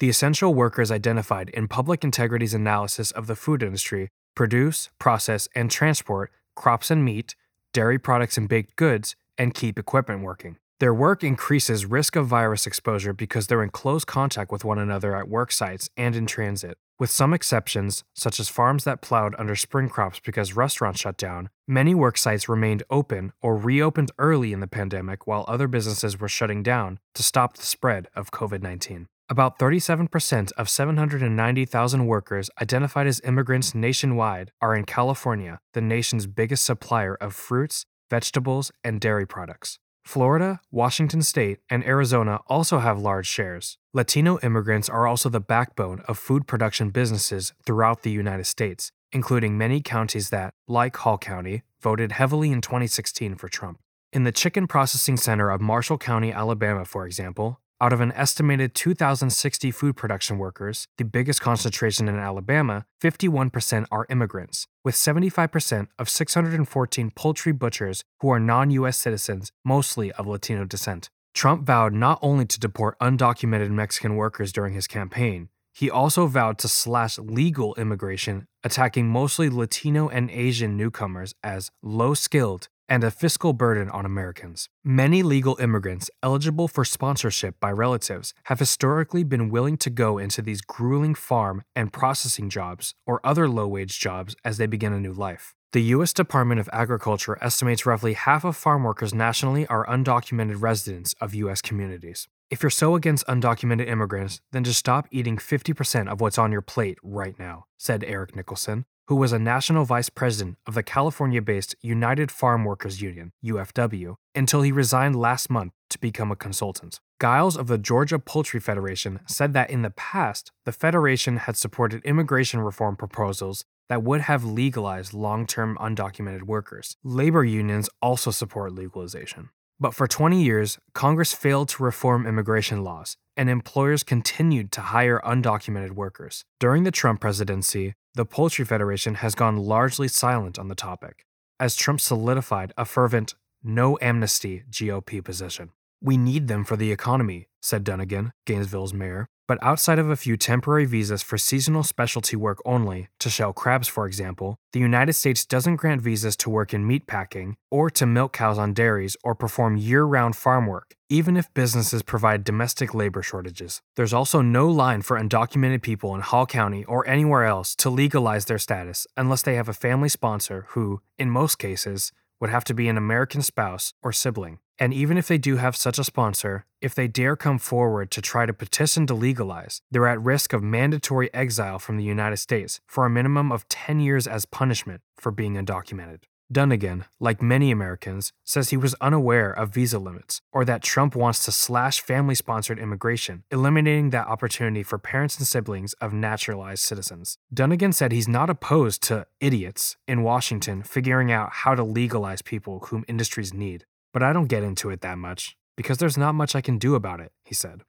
The 0.00 0.08
essential 0.08 0.54
workers 0.54 0.90
identified 0.90 1.50
in 1.50 1.68
Public 1.68 2.04
Integrity's 2.04 2.54
analysis 2.54 3.10
of 3.10 3.26
the 3.26 3.36
food 3.36 3.62
industry 3.62 4.08
produce, 4.34 4.88
process, 4.98 5.46
and 5.54 5.70
transport 5.70 6.32
crops 6.54 6.90
and 6.90 7.04
meat, 7.04 7.34
dairy 7.74 7.98
products 7.98 8.38
and 8.38 8.48
baked 8.48 8.76
goods, 8.76 9.14
and 9.36 9.52
keep 9.52 9.78
equipment 9.78 10.22
working. 10.22 10.56
Their 10.80 10.94
work 10.94 11.24
increases 11.24 11.86
risk 11.86 12.14
of 12.14 12.28
virus 12.28 12.64
exposure 12.64 13.12
because 13.12 13.48
they're 13.48 13.64
in 13.64 13.70
close 13.70 14.04
contact 14.04 14.52
with 14.52 14.64
one 14.64 14.78
another 14.78 15.16
at 15.16 15.28
work 15.28 15.50
sites 15.50 15.90
and 15.96 16.14
in 16.14 16.24
transit. 16.24 16.78
With 17.00 17.10
some 17.10 17.34
exceptions, 17.34 18.04
such 18.14 18.38
as 18.38 18.48
farms 18.48 18.84
that 18.84 19.02
plowed 19.02 19.34
under 19.40 19.56
spring 19.56 19.88
crops 19.88 20.20
because 20.20 20.54
restaurants 20.54 21.00
shut 21.00 21.16
down, 21.16 21.48
many 21.66 21.96
work 21.96 22.16
sites 22.16 22.48
remained 22.48 22.84
open 22.90 23.32
or 23.42 23.56
reopened 23.56 24.12
early 24.18 24.52
in 24.52 24.60
the 24.60 24.68
pandemic 24.68 25.26
while 25.26 25.44
other 25.48 25.66
businesses 25.66 26.20
were 26.20 26.28
shutting 26.28 26.62
down 26.62 27.00
to 27.14 27.24
stop 27.24 27.56
the 27.56 27.66
spread 27.66 28.06
of 28.14 28.30
COVID 28.30 28.62
19. 28.62 29.08
About 29.28 29.58
37% 29.58 30.52
of 30.52 30.68
790,000 30.68 32.06
workers 32.06 32.50
identified 32.62 33.08
as 33.08 33.20
immigrants 33.24 33.74
nationwide 33.74 34.52
are 34.60 34.76
in 34.76 34.84
California, 34.84 35.58
the 35.74 35.80
nation's 35.80 36.28
biggest 36.28 36.64
supplier 36.64 37.16
of 37.16 37.34
fruits, 37.34 37.84
vegetables, 38.08 38.70
and 38.84 39.00
dairy 39.00 39.26
products. 39.26 39.80
Florida, 40.08 40.58
Washington 40.70 41.20
State, 41.20 41.58
and 41.68 41.84
Arizona 41.84 42.40
also 42.46 42.78
have 42.78 42.98
large 42.98 43.26
shares. 43.26 43.76
Latino 43.92 44.38
immigrants 44.42 44.88
are 44.88 45.06
also 45.06 45.28
the 45.28 45.38
backbone 45.38 46.00
of 46.08 46.16
food 46.16 46.46
production 46.46 46.88
businesses 46.88 47.52
throughout 47.66 48.04
the 48.04 48.10
United 48.10 48.46
States, 48.46 48.90
including 49.12 49.58
many 49.58 49.82
counties 49.82 50.30
that, 50.30 50.54
like 50.66 50.96
Hall 50.96 51.18
County, 51.18 51.62
voted 51.82 52.12
heavily 52.12 52.50
in 52.50 52.62
2016 52.62 53.34
for 53.34 53.50
Trump. 53.50 53.80
In 54.10 54.24
the 54.24 54.32
chicken 54.32 54.66
processing 54.66 55.18
center 55.18 55.50
of 55.50 55.60
Marshall 55.60 55.98
County, 55.98 56.32
Alabama, 56.32 56.86
for 56.86 57.04
example, 57.04 57.60
Out 57.80 57.92
of 57.92 58.00
an 58.00 58.10
estimated 58.12 58.74
2,060 58.74 59.70
food 59.70 59.96
production 59.96 60.36
workers, 60.38 60.88
the 60.96 61.04
biggest 61.04 61.40
concentration 61.40 62.08
in 62.08 62.16
Alabama, 62.16 62.86
51% 63.00 63.86
are 63.92 64.04
immigrants, 64.10 64.66
with 64.84 64.96
75% 64.96 65.86
of 65.96 66.08
614 66.08 67.12
poultry 67.12 67.52
butchers 67.52 68.02
who 68.18 68.30
are 68.30 68.40
non 68.40 68.72
US 68.72 68.98
citizens, 68.98 69.52
mostly 69.64 70.10
of 70.12 70.26
Latino 70.26 70.64
descent. 70.64 71.08
Trump 71.34 71.64
vowed 71.64 71.92
not 71.92 72.18
only 72.20 72.46
to 72.46 72.58
deport 72.58 72.98
undocumented 72.98 73.70
Mexican 73.70 74.16
workers 74.16 74.52
during 74.52 74.74
his 74.74 74.88
campaign, 74.88 75.48
he 75.72 75.88
also 75.88 76.26
vowed 76.26 76.58
to 76.58 76.66
slash 76.66 77.16
legal 77.20 77.76
immigration, 77.76 78.48
attacking 78.64 79.06
mostly 79.06 79.48
Latino 79.48 80.08
and 80.08 80.32
Asian 80.32 80.76
newcomers 80.76 81.32
as 81.44 81.70
low 81.80 82.12
skilled 82.14 82.66
and 82.88 83.04
a 83.04 83.10
fiscal 83.10 83.52
burden 83.52 83.90
on 83.90 84.06
Americans. 84.06 84.68
Many 84.82 85.22
legal 85.22 85.56
immigrants 85.60 86.10
eligible 86.22 86.68
for 86.68 86.84
sponsorship 86.84 87.60
by 87.60 87.70
relatives 87.70 88.34
have 88.44 88.58
historically 88.58 89.24
been 89.24 89.50
willing 89.50 89.76
to 89.78 89.90
go 89.90 90.18
into 90.18 90.40
these 90.40 90.60
grueling 90.60 91.14
farm 91.14 91.62
and 91.76 91.92
processing 91.92 92.48
jobs 92.48 92.94
or 93.06 93.20
other 93.22 93.48
low 93.48 93.68
wage 93.68 94.00
jobs 94.00 94.34
as 94.44 94.56
they 94.56 94.66
begin 94.66 94.92
a 94.92 95.00
new 95.00 95.12
life. 95.12 95.54
The 95.72 95.82
U.S. 95.96 96.14
Department 96.14 96.60
of 96.60 96.70
Agriculture 96.72 97.36
estimates 97.42 97.84
roughly 97.84 98.14
half 98.14 98.42
of 98.42 98.56
farm 98.56 98.84
workers 98.84 99.12
nationally 99.12 99.66
are 99.66 99.86
undocumented 99.86 100.62
residents 100.62 101.14
of 101.20 101.34
U.S. 101.34 101.60
communities. 101.60 102.26
If 102.50 102.62
you're 102.62 102.70
so 102.70 102.94
against 102.94 103.26
undocumented 103.26 103.86
immigrants, 103.86 104.40
then 104.50 104.64
just 104.64 104.78
stop 104.78 105.06
eating 105.10 105.36
50% 105.36 106.08
of 106.08 106.22
what's 106.22 106.38
on 106.38 106.52
your 106.52 106.62
plate 106.62 106.96
right 107.02 107.38
now, 107.38 107.66
said 107.76 108.02
Erik 108.04 108.34
Nicholson, 108.34 108.86
who 109.08 109.16
was 109.16 109.32
a 109.32 109.38
national 109.38 109.86
vice 109.86 110.10
president 110.10 110.58
of 110.66 110.74
the 110.74 110.82
California 110.82 111.40
based 111.40 111.74
United 111.80 112.30
Farm 112.30 112.64
Workers 112.64 113.00
Union, 113.00 113.32
UFW, 113.42 114.16
until 114.34 114.60
he 114.60 114.70
resigned 114.70 115.16
last 115.16 115.50
month 115.50 115.72
to 115.88 115.98
become 115.98 116.30
a 116.30 116.36
consultant. 116.36 117.00
Giles 117.20 117.56
of 117.56 117.68
the 117.68 117.78
Georgia 117.78 118.18
Poultry 118.18 118.60
Federation 118.60 119.20
said 119.26 119.54
that 119.54 119.70
in 119.70 119.80
the 119.80 119.90
past, 119.90 120.52
the 120.66 120.72
Federation 120.72 121.38
had 121.38 121.56
supported 121.56 122.04
immigration 122.04 122.60
reform 122.60 122.96
proposals 122.96 123.64
that 123.88 124.02
would 124.02 124.20
have 124.20 124.44
legalized 124.44 125.14
long 125.14 125.46
term 125.46 125.78
undocumented 125.80 126.42
workers. 126.42 126.98
Labor 127.02 127.44
unions 127.44 127.88
also 128.02 128.30
support 128.30 128.74
legalization. 128.74 129.48
But 129.80 129.94
for 129.94 130.06
20 130.06 130.42
years, 130.42 130.78
Congress 130.92 131.32
failed 131.32 131.68
to 131.70 131.82
reform 131.82 132.26
immigration 132.26 132.82
laws, 132.82 133.16
and 133.36 133.48
employers 133.48 134.02
continued 134.02 134.72
to 134.72 134.80
hire 134.80 135.20
undocumented 135.24 135.92
workers. 135.92 136.44
During 136.58 136.82
the 136.82 136.90
Trump 136.90 137.20
presidency, 137.20 137.94
the 138.18 138.26
Poultry 138.26 138.64
Federation 138.64 139.14
has 139.14 139.36
gone 139.36 139.56
largely 139.56 140.08
silent 140.08 140.58
on 140.58 140.66
the 140.66 140.74
topic, 140.74 141.24
as 141.60 141.76
Trump 141.76 142.00
solidified 142.00 142.72
a 142.76 142.84
fervent 142.84 143.36
no 143.62 143.96
amnesty 144.02 144.64
GOP 144.68 145.22
position. 145.22 145.70
We 146.02 146.16
need 146.16 146.48
them 146.48 146.64
for 146.64 146.76
the 146.76 146.90
economy, 146.90 147.46
said 147.62 147.84
Dunagan, 147.84 148.32
Gainesville's 148.44 148.92
mayor. 148.92 149.28
But 149.48 149.58
outside 149.62 149.98
of 149.98 150.10
a 150.10 150.16
few 150.16 150.36
temporary 150.36 150.84
visas 150.84 151.22
for 151.22 151.38
seasonal 151.38 151.82
specialty 151.82 152.36
work 152.36 152.58
only, 152.66 153.08
to 153.18 153.30
shell 153.30 153.54
crabs, 153.54 153.88
for 153.88 154.06
example, 154.06 154.58
the 154.74 154.78
United 154.78 155.14
States 155.14 155.46
doesn't 155.46 155.76
grant 155.76 156.02
visas 156.02 156.36
to 156.36 156.50
work 156.50 156.74
in 156.74 156.86
meatpacking, 156.86 157.54
or 157.70 157.88
to 157.88 158.04
milk 158.04 158.34
cows 158.34 158.58
on 158.58 158.74
dairies, 158.74 159.16
or 159.24 159.34
perform 159.34 159.78
year 159.78 160.04
round 160.04 160.36
farm 160.36 160.66
work, 160.66 160.94
even 161.08 161.34
if 161.34 161.52
businesses 161.54 162.02
provide 162.02 162.44
domestic 162.44 162.92
labor 162.92 163.22
shortages. 163.22 163.80
There's 163.96 164.12
also 164.12 164.42
no 164.42 164.68
line 164.68 165.00
for 165.00 165.18
undocumented 165.18 165.80
people 165.80 166.14
in 166.14 166.20
Hall 166.20 166.44
County 166.44 166.84
or 166.84 167.08
anywhere 167.08 167.46
else 167.46 167.74
to 167.76 167.88
legalize 167.88 168.44
their 168.44 168.58
status 168.58 169.06
unless 169.16 169.40
they 169.40 169.54
have 169.54 169.70
a 169.70 169.72
family 169.72 170.10
sponsor 170.10 170.66
who, 170.70 171.00
in 171.18 171.30
most 171.30 171.58
cases, 171.58 172.12
would 172.38 172.50
have 172.50 172.64
to 172.64 172.74
be 172.74 172.86
an 172.86 172.98
American 172.98 173.40
spouse 173.40 173.94
or 174.02 174.12
sibling. 174.12 174.58
And 174.78 174.94
even 174.94 175.18
if 175.18 175.26
they 175.26 175.38
do 175.38 175.56
have 175.56 175.76
such 175.76 175.98
a 175.98 176.04
sponsor, 176.04 176.64
if 176.80 176.94
they 176.94 177.08
dare 177.08 177.34
come 177.34 177.58
forward 177.58 178.10
to 178.12 178.22
try 178.22 178.46
to 178.46 178.52
petition 178.52 179.06
to 179.08 179.14
legalize, 179.14 179.82
they're 179.90 180.06
at 180.06 180.22
risk 180.22 180.52
of 180.52 180.62
mandatory 180.62 181.32
exile 181.34 181.78
from 181.78 181.96
the 181.96 182.04
United 182.04 182.36
States 182.36 182.80
for 182.86 183.04
a 183.04 183.10
minimum 183.10 183.50
of 183.50 183.68
10 183.68 183.98
years 184.00 184.26
as 184.26 184.46
punishment 184.46 185.00
for 185.16 185.32
being 185.32 185.54
undocumented. 185.54 186.20
Dunagan, 186.52 187.04
like 187.20 187.42
many 187.42 187.70
Americans, 187.70 188.32
says 188.42 188.70
he 188.70 188.76
was 188.78 188.94
unaware 189.02 189.50
of 189.50 189.68
visa 189.74 189.98
limits 189.98 190.40
or 190.50 190.64
that 190.64 190.82
Trump 190.82 191.14
wants 191.14 191.44
to 191.44 191.52
slash 191.52 192.00
family 192.00 192.34
sponsored 192.34 192.78
immigration, 192.78 193.44
eliminating 193.50 194.10
that 194.10 194.26
opportunity 194.26 194.82
for 194.82 194.96
parents 194.96 195.36
and 195.36 195.46
siblings 195.46 195.92
of 195.94 196.14
naturalized 196.14 196.82
citizens. 196.82 197.36
Dunagan 197.54 197.92
said 197.92 198.12
he's 198.12 198.28
not 198.28 198.48
opposed 198.48 199.02
to 199.04 199.26
idiots 199.40 199.96
in 200.06 200.22
Washington 200.22 200.82
figuring 200.82 201.30
out 201.30 201.50
how 201.52 201.74
to 201.74 201.82
legalize 201.82 202.40
people 202.40 202.80
whom 202.86 203.04
industries 203.08 203.52
need. 203.52 203.84
But 204.12 204.22
I 204.22 204.32
don't 204.32 204.48
get 204.48 204.62
into 204.62 204.90
it 204.90 205.00
that 205.02 205.18
much 205.18 205.56
because 205.76 205.98
there's 205.98 206.18
not 206.18 206.34
much 206.34 206.54
I 206.54 206.60
can 206.60 206.78
do 206.78 206.94
about 206.94 207.20
it, 207.20 207.32
he 207.44 207.54
said. 207.54 207.82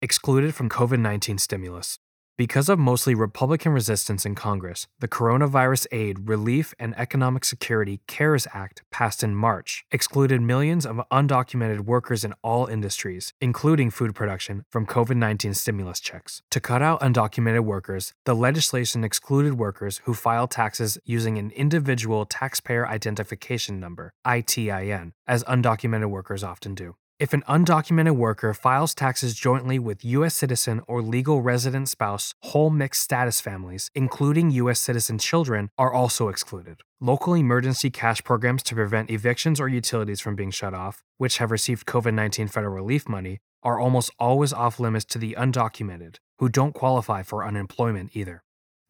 Excluded 0.00 0.54
from 0.54 0.68
COVID 0.68 0.98
19 0.98 1.38
stimulus. 1.38 1.98
Because 2.38 2.70
of 2.70 2.78
mostly 2.78 3.14
Republican 3.14 3.72
resistance 3.72 4.24
in 4.24 4.34
Congress, 4.34 4.86
the 5.00 5.06
Coronavirus 5.06 5.86
Aid, 5.92 6.30
Relief, 6.30 6.72
and 6.78 6.98
Economic 6.98 7.44
Security 7.44 8.00
CARES 8.06 8.48
Act, 8.54 8.82
passed 8.90 9.22
in 9.22 9.34
March, 9.34 9.84
excluded 9.90 10.40
millions 10.40 10.86
of 10.86 11.02
undocumented 11.12 11.80
workers 11.80 12.24
in 12.24 12.32
all 12.42 12.66
industries, 12.66 13.34
including 13.42 13.90
food 13.90 14.14
production, 14.14 14.64
from 14.70 14.86
COVID 14.86 15.16
19 15.16 15.52
stimulus 15.52 16.00
checks. 16.00 16.40
To 16.50 16.58
cut 16.58 16.80
out 16.80 17.02
undocumented 17.02 17.64
workers, 17.64 18.14
the 18.24 18.34
legislation 18.34 19.04
excluded 19.04 19.58
workers 19.58 20.00
who 20.04 20.14
file 20.14 20.48
taxes 20.48 20.96
using 21.04 21.36
an 21.36 21.50
individual 21.50 22.24
taxpayer 22.24 22.88
identification 22.88 23.78
number, 23.78 24.14
ITIN, 24.26 25.12
as 25.26 25.44
undocumented 25.44 26.08
workers 26.08 26.42
often 26.42 26.74
do. 26.74 26.96
If 27.22 27.32
an 27.32 27.44
undocumented 27.48 28.16
worker 28.16 28.52
files 28.52 28.96
taxes 28.96 29.34
jointly 29.36 29.78
with 29.78 30.04
U.S. 30.04 30.34
citizen 30.34 30.80
or 30.88 31.00
legal 31.00 31.40
resident 31.40 31.88
spouse, 31.88 32.34
whole 32.40 32.68
mixed 32.68 33.00
status 33.00 33.40
families, 33.40 33.92
including 33.94 34.50
U.S. 34.50 34.80
citizen 34.80 35.18
children, 35.18 35.70
are 35.78 35.92
also 35.92 36.26
excluded. 36.26 36.80
Local 37.00 37.34
emergency 37.34 37.90
cash 37.90 38.24
programs 38.24 38.64
to 38.64 38.74
prevent 38.74 39.08
evictions 39.08 39.60
or 39.60 39.68
utilities 39.68 40.20
from 40.20 40.34
being 40.34 40.50
shut 40.50 40.74
off, 40.74 41.04
which 41.16 41.38
have 41.38 41.52
received 41.52 41.86
COVID 41.86 42.12
19 42.12 42.48
federal 42.48 42.74
relief 42.74 43.08
money, 43.08 43.38
are 43.62 43.78
almost 43.78 44.10
always 44.18 44.52
off 44.52 44.80
limits 44.80 45.04
to 45.04 45.18
the 45.18 45.36
undocumented, 45.38 46.16
who 46.40 46.48
don't 46.48 46.74
qualify 46.74 47.22
for 47.22 47.46
unemployment 47.46 48.16
either. 48.16 48.42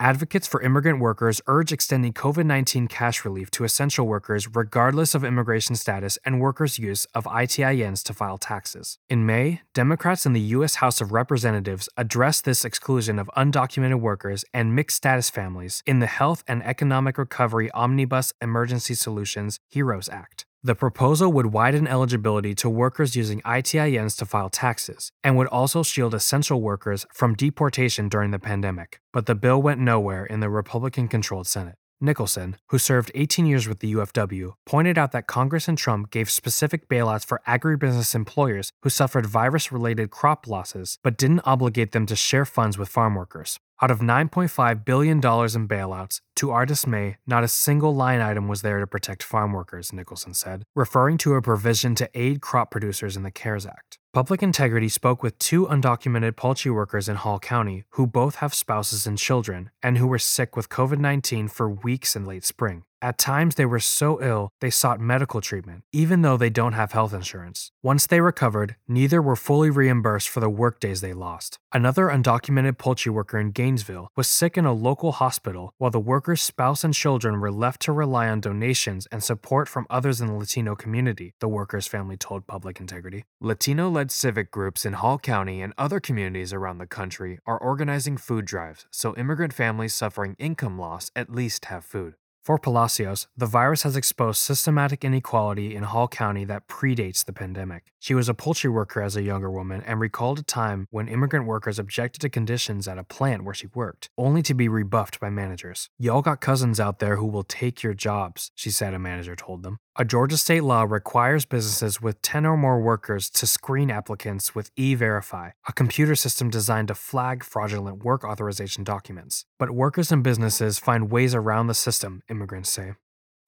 Advocates 0.02 0.48
for 0.48 0.60
immigrant 0.62 0.98
workers 0.98 1.40
urge 1.46 1.70
extending 1.70 2.12
COVID 2.12 2.44
19 2.44 2.88
cash 2.88 3.24
relief 3.24 3.52
to 3.52 3.62
essential 3.62 4.04
workers 4.04 4.48
regardless 4.52 5.14
of 5.14 5.22
immigration 5.22 5.76
status 5.76 6.18
and 6.24 6.40
workers' 6.40 6.76
use 6.76 7.04
of 7.14 7.22
ITINs 7.22 8.02
to 8.02 8.12
file 8.12 8.36
taxes. 8.36 8.98
In 9.08 9.24
May, 9.24 9.60
Democrats 9.74 10.26
in 10.26 10.32
the 10.32 10.48
U.S. 10.56 10.74
House 10.82 11.00
of 11.00 11.12
Representatives 11.12 11.88
addressed 11.96 12.44
this 12.44 12.64
exclusion 12.64 13.20
of 13.20 13.30
undocumented 13.36 14.00
workers 14.00 14.44
and 14.52 14.74
mixed 14.74 14.96
status 14.96 15.30
families 15.30 15.84
in 15.86 16.00
the 16.00 16.06
Health 16.06 16.42
and 16.48 16.64
Economic 16.64 17.16
Recovery 17.16 17.70
Omnibus 17.70 18.32
Emergency 18.42 18.94
Solutions 18.94 19.60
HEROES 19.68 20.08
Act. 20.08 20.46
The 20.64 20.76
proposal 20.76 21.32
would 21.32 21.46
widen 21.46 21.88
eligibility 21.88 22.54
to 22.54 22.70
workers 22.70 23.16
using 23.16 23.40
ITINs 23.40 24.16
to 24.18 24.24
file 24.24 24.48
taxes 24.48 25.10
and 25.24 25.36
would 25.36 25.48
also 25.48 25.82
shield 25.82 26.14
essential 26.14 26.62
workers 26.62 27.04
from 27.12 27.34
deportation 27.34 28.08
during 28.08 28.30
the 28.30 28.38
pandemic. 28.38 29.00
But 29.12 29.26
the 29.26 29.34
bill 29.34 29.60
went 29.60 29.80
nowhere 29.80 30.24
in 30.24 30.38
the 30.38 30.48
Republican 30.48 31.08
controlled 31.08 31.48
Senate. 31.48 31.74
Nicholson, 32.00 32.58
who 32.68 32.78
served 32.78 33.10
18 33.16 33.44
years 33.44 33.66
with 33.66 33.80
the 33.80 33.92
UFW, 33.94 34.52
pointed 34.64 34.98
out 34.98 35.10
that 35.10 35.26
Congress 35.26 35.66
and 35.66 35.76
Trump 35.76 36.12
gave 36.12 36.30
specific 36.30 36.88
bailouts 36.88 37.26
for 37.26 37.40
agribusiness 37.46 38.14
employers 38.14 38.70
who 38.82 38.88
suffered 38.88 39.26
virus 39.26 39.72
related 39.72 40.10
crop 40.10 40.46
losses, 40.46 40.96
but 41.02 41.16
didn't 41.16 41.42
obligate 41.44 41.90
them 41.90 42.06
to 42.06 42.14
share 42.14 42.44
funds 42.44 42.78
with 42.78 42.88
farm 42.88 43.16
workers. 43.16 43.58
Out 43.82 43.90
of 43.90 43.98
$9.5 43.98 44.84
billion 44.84 45.16
in 45.16 45.20
bailouts, 45.20 46.20
to 46.36 46.52
our 46.52 46.64
dismay, 46.64 47.16
not 47.26 47.42
a 47.42 47.48
single 47.48 47.92
line 47.92 48.20
item 48.20 48.46
was 48.46 48.62
there 48.62 48.78
to 48.78 48.86
protect 48.86 49.24
farm 49.24 49.52
workers, 49.52 49.92
Nicholson 49.92 50.34
said, 50.34 50.62
referring 50.76 51.18
to 51.18 51.34
a 51.34 51.42
provision 51.42 51.96
to 51.96 52.08
aid 52.14 52.40
crop 52.40 52.70
producers 52.70 53.16
in 53.16 53.24
the 53.24 53.32
CARES 53.32 53.66
Act. 53.66 53.98
Public 54.12 54.40
Integrity 54.40 54.88
spoke 54.88 55.24
with 55.24 55.36
two 55.40 55.66
undocumented 55.66 56.36
poultry 56.36 56.70
workers 56.70 57.08
in 57.08 57.16
Hall 57.16 57.40
County 57.40 57.82
who 57.90 58.06
both 58.06 58.36
have 58.36 58.54
spouses 58.54 59.04
and 59.04 59.18
children 59.18 59.70
and 59.82 59.98
who 59.98 60.06
were 60.06 60.16
sick 60.16 60.54
with 60.54 60.68
COVID 60.68 60.98
19 60.98 61.48
for 61.48 61.68
weeks 61.68 62.14
in 62.14 62.24
late 62.24 62.44
spring. 62.44 62.84
At 63.02 63.18
times, 63.18 63.56
they 63.56 63.66
were 63.66 63.80
so 63.80 64.22
ill 64.22 64.52
they 64.60 64.70
sought 64.70 65.00
medical 65.00 65.40
treatment, 65.40 65.82
even 65.92 66.22
though 66.22 66.36
they 66.36 66.50
don't 66.50 66.74
have 66.74 66.92
health 66.92 67.12
insurance. 67.12 67.72
Once 67.82 68.06
they 68.06 68.20
recovered, 68.20 68.76
neither 68.86 69.20
were 69.20 69.34
fully 69.34 69.70
reimbursed 69.70 70.28
for 70.28 70.38
the 70.38 70.48
workdays 70.48 71.00
they 71.00 71.12
lost. 71.12 71.58
Another 71.72 72.06
undocumented 72.06 72.78
poultry 72.78 73.10
worker 73.10 73.40
in 73.40 73.50
Gainesville 73.50 74.08
was 74.14 74.28
sick 74.28 74.56
in 74.56 74.66
a 74.66 74.72
local 74.72 75.10
hospital 75.10 75.74
while 75.78 75.90
the 75.90 75.98
worker's 75.98 76.40
spouse 76.40 76.84
and 76.84 76.94
children 76.94 77.40
were 77.40 77.50
left 77.50 77.82
to 77.82 77.92
rely 77.92 78.28
on 78.28 78.40
donations 78.40 79.08
and 79.10 79.24
support 79.24 79.68
from 79.68 79.88
others 79.90 80.20
in 80.20 80.28
the 80.28 80.34
Latino 80.34 80.76
community, 80.76 81.34
the 81.40 81.48
worker's 81.48 81.88
family 81.88 82.16
told 82.16 82.46
Public 82.46 82.78
Integrity. 82.78 83.24
Latino 83.40 83.88
led 83.88 84.12
civic 84.12 84.52
groups 84.52 84.86
in 84.86 84.92
Hall 84.92 85.18
County 85.18 85.60
and 85.60 85.72
other 85.76 85.98
communities 85.98 86.52
around 86.52 86.78
the 86.78 86.86
country 86.86 87.40
are 87.46 87.58
organizing 87.58 88.16
food 88.16 88.44
drives 88.44 88.86
so 88.92 89.16
immigrant 89.16 89.52
families 89.52 89.92
suffering 89.92 90.36
income 90.38 90.78
loss 90.78 91.10
at 91.16 91.28
least 91.28 91.64
have 91.64 91.84
food. 91.84 92.14
For 92.42 92.58
Palacios, 92.58 93.28
the 93.36 93.46
virus 93.46 93.84
has 93.84 93.94
exposed 93.94 94.40
systematic 94.40 95.04
inequality 95.04 95.76
in 95.76 95.84
Hall 95.84 96.08
County 96.08 96.44
that 96.46 96.66
predates 96.66 97.24
the 97.24 97.32
pandemic. 97.32 97.92
She 98.00 98.14
was 98.14 98.28
a 98.28 98.34
poultry 98.34 98.68
worker 98.68 99.00
as 99.00 99.14
a 99.14 99.22
younger 99.22 99.48
woman 99.48 99.80
and 99.86 100.00
recalled 100.00 100.40
a 100.40 100.42
time 100.42 100.88
when 100.90 101.06
immigrant 101.06 101.46
workers 101.46 101.78
objected 101.78 102.20
to 102.22 102.28
conditions 102.28 102.88
at 102.88 102.98
a 102.98 103.04
plant 103.04 103.44
where 103.44 103.54
she 103.54 103.68
worked, 103.68 104.10
only 104.18 104.42
to 104.42 104.54
be 104.54 104.66
rebuffed 104.66 105.20
by 105.20 105.30
managers. 105.30 105.88
Y'all 106.00 106.20
got 106.20 106.40
cousins 106.40 106.80
out 106.80 106.98
there 106.98 107.14
who 107.14 107.26
will 107.26 107.44
take 107.44 107.84
your 107.84 107.94
jobs, 107.94 108.50
she 108.56 108.72
said 108.72 108.92
a 108.92 108.98
manager 108.98 109.36
told 109.36 109.62
them. 109.62 109.78
A 109.94 110.06
Georgia 110.06 110.38
state 110.38 110.64
law 110.64 110.84
requires 110.84 111.44
businesses 111.44 112.00
with 112.00 112.22
10 112.22 112.46
or 112.46 112.56
more 112.56 112.80
workers 112.80 113.28
to 113.28 113.46
screen 113.46 113.90
applicants 113.90 114.54
with 114.54 114.70
E 114.74 114.94
Verify, 114.94 115.50
a 115.68 115.72
computer 115.74 116.14
system 116.16 116.48
designed 116.48 116.88
to 116.88 116.94
flag 116.94 117.44
fraudulent 117.44 118.02
work 118.02 118.24
authorization 118.24 118.84
documents. 118.84 119.44
But 119.58 119.72
workers 119.72 120.10
and 120.10 120.24
businesses 120.24 120.78
find 120.78 121.10
ways 121.10 121.34
around 121.34 121.66
the 121.66 121.74
system, 121.74 122.22
immigrants 122.32 122.70
say. 122.70 122.94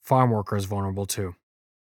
Farm 0.00 0.31
workers 0.31 0.67
vulnerable 0.67 1.07
too. 1.07 1.35